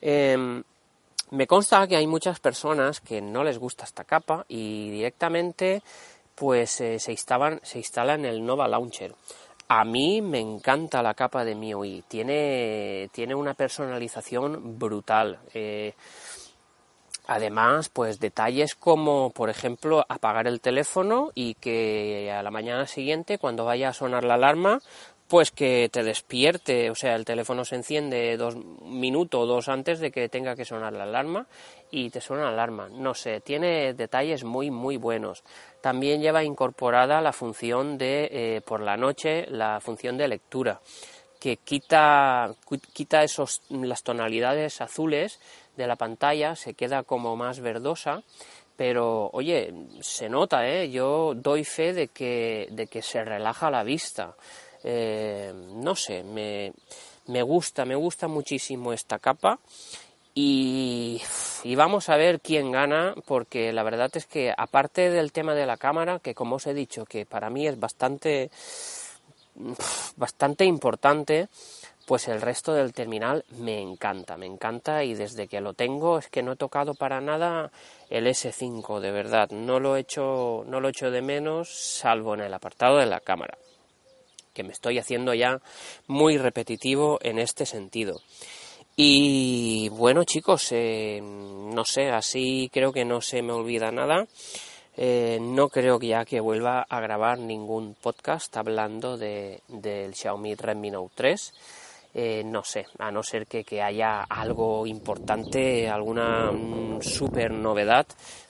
Em, 0.00 0.62
me 1.30 1.46
consta 1.46 1.86
que 1.86 1.96
hay 1.96 2.06
muchas 2.06 2.40
personas 2.40 3.00
que 3.00 3.20
no 3.20 3.44
les 3.44 3.58
gusta 3.58 3.84
esta 3.84 4.04
capa 4.04 4.44
y 4.48 4.90
directamente 4.90 5.82
pues 6.34 6.80
eh, 6.80 6.98
se, 6.98 7.12
instalan, 7.12 7.60
se 7.62 7.80
el 7.80 8.44
Nova 8.44 8.66
Launcher. 8.66 9.14
A 9.68 9.84
mí 9.84 10.20
me 10.20 10.40
encanta 10.40 11.02
la 11.02 11.14
capa 11.14 11.44
de 11.44 11.54
MIUI, 11.54 12.02
tiene, 12.08 13.08
tiene 13.12 13.34
una 13.34 13.54
personalización 13.54 14.78
brutal. 14.78 15.38
Eh, 15.54 15.94
Además, 17.26 17.88
pues 17.88 18.18
detalles 18.18 18.74
como, 18.74 19.30
por 19.30 19.50
ejemplo, 19.50 20.04
apagar 20.08 20.46
el 20.46 20.60
teléfono 20.60 21.30
y 21.34 21.54
que 21.54 22.32
a 22.32 22.42
la 22.42 22.50
mañana 22.50 22.86
siguiente, 22.86 23.38
cuando 23.38 23.64
vaya 23.64 23.90
a 23.90 23.94
sonar 23.94 24.24
la 24.24 24.34
alarma, 24.34 24.80
pues 25.30 25.52
que 25.52 25.88
te 25.92 26.02
despierte, 26.02 26.90
o 26.90 26.96
sea, 26.96 27.14
el 27.14 27.24
teléfono 27.24 27.64
se 27.64 27.76
enciende 27.76 28.36
dos 28.36 28.56
minutos 28.56 29.40
o 29.40 29.46
dos 29.46 29.68
antes 29.68 30.00
de 30.00 30.10
que 30.10 30.28
tenga 30.28 30.56
que 30.56 30.64
sonar 30.64 30.92
la 30.92 31.04
alarma 31.04 31.46
y 31.92 32.10
te 32.10 32.20
suena 32.20 32.46
la 32.46 32.50
alarma. 32.50 32.88
No 32.88 33.14
sé, 33.14 33.40
tiene 33.40 33.94
detalles 33.94 34.42
muy, 34.42 34.72
muy 34.72 34.96
buenos. 34.96 35.44
También 35.80 36.20
lleva 36.20 36.42
incorporada 36.42 37.20
la 37.20 37.32
función 37.32 37.96
de, 37.96 38.28
eh, 38.32 38.60
por 38.62 38.80
la 38.80 38.96
noche, 38.96 39.46
la 39.48 39.78
función 39.80 40.18
de 40.18 40.26
lectura, 40.26 40.80
que 41.38 41.58
quita, 41.58 42.52
quita 42.92 43.22
esos, 43.22 43.62
las 43.70 44.02
tonalidades 44.02 44.80
azules 44.80 45.38
de 45.80 45.86
la 45.86 45.96
pantalla 45.96 46.54
se 46.54 46.74
queda 46.74 47.02
como 47.02 47.36
más 47.36 47.60
verdosa, 47.60 48.22
pero 48.76 49.30
oye, 49.32 49.72
se 50.00 50.28
nota, 50.28 50.68
¿eh? 50.68 50.90
yo 50.90 51.34
doy 51.34 51.64
fe 51.64 51.92
de 51.92 52.08
que, 52.08 52.68
de 52.70 52.86
que 52.86 53.02
se 53.02 53.24
relaja 53.24 53.70
la 53.70 53.82
vista. 53.82 54.34
Eh, 54.84 55.52
no 55.74 55.94
sé, 55.96 56.22
me, 56.22 56.72
me 57.26 57.42
gusta, 57.42 57.84
me 57.84 57.94
gusta 57.94 58.28
muchísimo 58.28 58.92
esta 58.92 59.18
capa 59.18 59.58
y, 60.34 61.20
y, 61.64 61.74
vamos 61.74 62.08
a 62.08 62.16
ver 62.16 62.40
quién 62.40 62.70
gana, 62.70 63.14
porque 63.26 63.72
la 63.72 63.82
verdad 63.82 64.10
es 64.14 64.26
que 64.26 64.54
aparte 64.56 65.10
del 65.10 65.32
tema 65.32 65.54
de 65.54 65.66
la 65.66 65.76
cámara, 65.76 66.18
que 66.18 66.34
como 66.34 66.56
os 66.56 66.66
he 66.66 66.74
dicho, 66.74 67.04
que 67.04 67.26
para 67.26 67.50
mí 67.50 67.66
es 67.66 67.78
bastante, 67.78 68.50
bastante 70.16 70.64
importante, 70.64 71.48
pues 72.10 72.26
el 72.26 72.40
resto 72.40 72.74
del 72.74 72.92
terminal 72.92 73.44
me 73.50 73.80
encanta, 73.80 74.36
me 74.36 74.44
encanta 74.44 75.04
y 75.04 75.14
desde 75.14 75.46
que 75.46 75.60
lo 75.60 75.74
tengo 75.74 76.18
es 76.18 76.26
que 76.26 76.42
no 76.42 76.54
he 76.54 76.56
tocado 76.56 76.96
para 76.96 77.20
nada 77.20 77.70
el 78.08 78.26
S5, 78.26 78.98
de 78.98 79.12
verdad, 79.12 79.48
no 79.50 79.78
lo 79.78 79.94
he 79.94 80.00
hecho, 80.00 80.64
no 80.66 80.80
lo 80.80 80.88
he 80.88 80.90
hecho 80.90 81.12
de 81.12 81.22
menos, 81.22 81.68
salvo 81.68 82.34
en 82.34 82.40
el 82.40 82.52
apartado 82.52 82.96
de 82.96 83.06
la 83.06 83.20
cámara, 83.20 83.56
que 84.52 84.64
me 84.64 84.72
estoy 84.72 84.98
haciendo 84.98 85.34
ya 85.34 85.60
muy 86.08 86.36
repetitivo 86.36 87.20
en 87.22 87.38
este 87.38 87.64
sentido. 87.64 88.20
Y 88.96 89.88
bueno 89.90 90.24
chicos, 90.24 90.66
eh, 90.72 91.20
no 91.22 91.84
sé, 91.84 92.10
así 92.10 92.70
creo 92.72 92.92
que 92.92 93.04
no 93.04 93.20
se 93.20 93.40
me 93.40 93.52
olvida 93.52 93.92
nada. 93.92 94.26
Eh, 94.96 95.38
no 95.40 95.68
creo 95.68 96.00
que 96.00 96.08
ya 96.08 96.24
que 96.24 96.40
vuelva 96.40 96.84
a 96.88 96.98
grabar 96.98 97.38
ningún 97.38 97.94
podcast 97.94 98.56
hablando 98.56 99.16
de, 99.16 99.62
del 99.68 100.12
Xiaomi 100.16 100.56
Redmi 100.56 100.90
Note 100.90 101.12
3. 101.14 101.52
Eh, 102.12 102.42
no 102.44 102.64
sé, 102.64 102.86
a 102.98 103.10
no 103.10 103.22
ser 103.22 103.46
que, 103.46 103.62
que 103.62 103.82
haya 103.82 104.22
algo 104.22 104.86
importante, 104.86 105.88
alguna 105.88 106.50
mm, 106.50 107.02
super 107.02 107.52
novedad, 107.52 108.06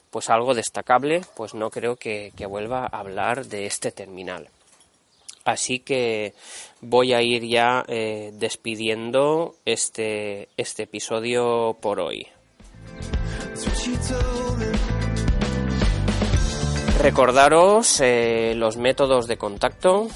pues 0.09 0.29
algo 0.29 0.53
destacable, 0.53 1.21
pues 1.35 1.53
no 1.53 1.69
creo 1.69 1.95
que, 1.95 2.33
que 2.35 2.45
vuelva 2.45 2.85
a 2.85 2.99
hablar 2.99 3.45
de 3.45 3.67
este 3.67 3.91
terminal. 3.91 4.49
Así 5.43 5.79
que 5.79 6.33
voy 6.81 7.13
a 7.13 7.21
ir 7.21 7.43
ya 7.47 7.83
eh, 7.87 8.31
despidiendo 8.33 9.55
este, 9.65 10.49
este 10.57 10.83
episodio 10.83 11.77
por 11.81 11.99
hoy. 11.99 12.27
Recordaros 16.99 17.99
eh, 18.01 18.53
los 18.55 18.77
métodos 18.77 19.27
de 19.27 19.37
contacto. 19.37 20.07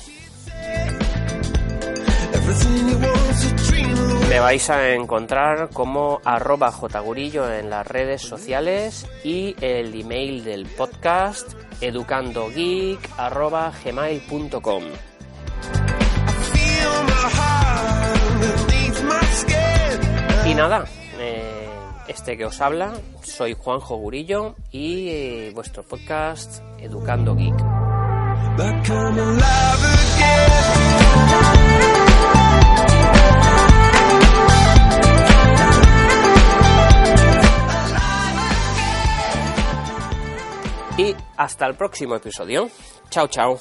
Me 4.30 4.40
vais 4.40 4.70
a 4.70 4.94
encontrar 4.94 5.70
como 5.72 6.20
arroba 6.26 6.72
jgurillo 6.72 7.52
en 7.52 7.70
las 7.70 7.88
redes 7.88 8.22
sociales 8.22 9.06
y 9.24 9.56
el 9.62 10.00
email 10.00 10.44
del 10.44 10.66
podcast 10.66 11.54
educandogeek 11.82 13.00
arroba 13.18 13.72
gmail.com. 13.84 14.84
Y 20.46 20.54
nada, 20.54 20.86
eh, 21.20 21.68
este 22.08 22.38
que 22.38 22.46
os 22.46 22.62
habla, 22.62 22.94
soy 23.24 23.56
Juanjo 23.58 23.98
Gurillo 23.98 24.56
y 24.72 25.10
eh, 25.10 25.52
vuestro 25.56 25.84
podcast 25.84 26.62
Educando 26.80 27.36
Geek. 27.36 27.56
y 40.98 41.16
hasta 41.38 41.66
el 41.66 41.76
próximo 41.76 42.16
episodio. 42.16 42.70
Chao, 43.10 43.28
chao. 43.28 43.60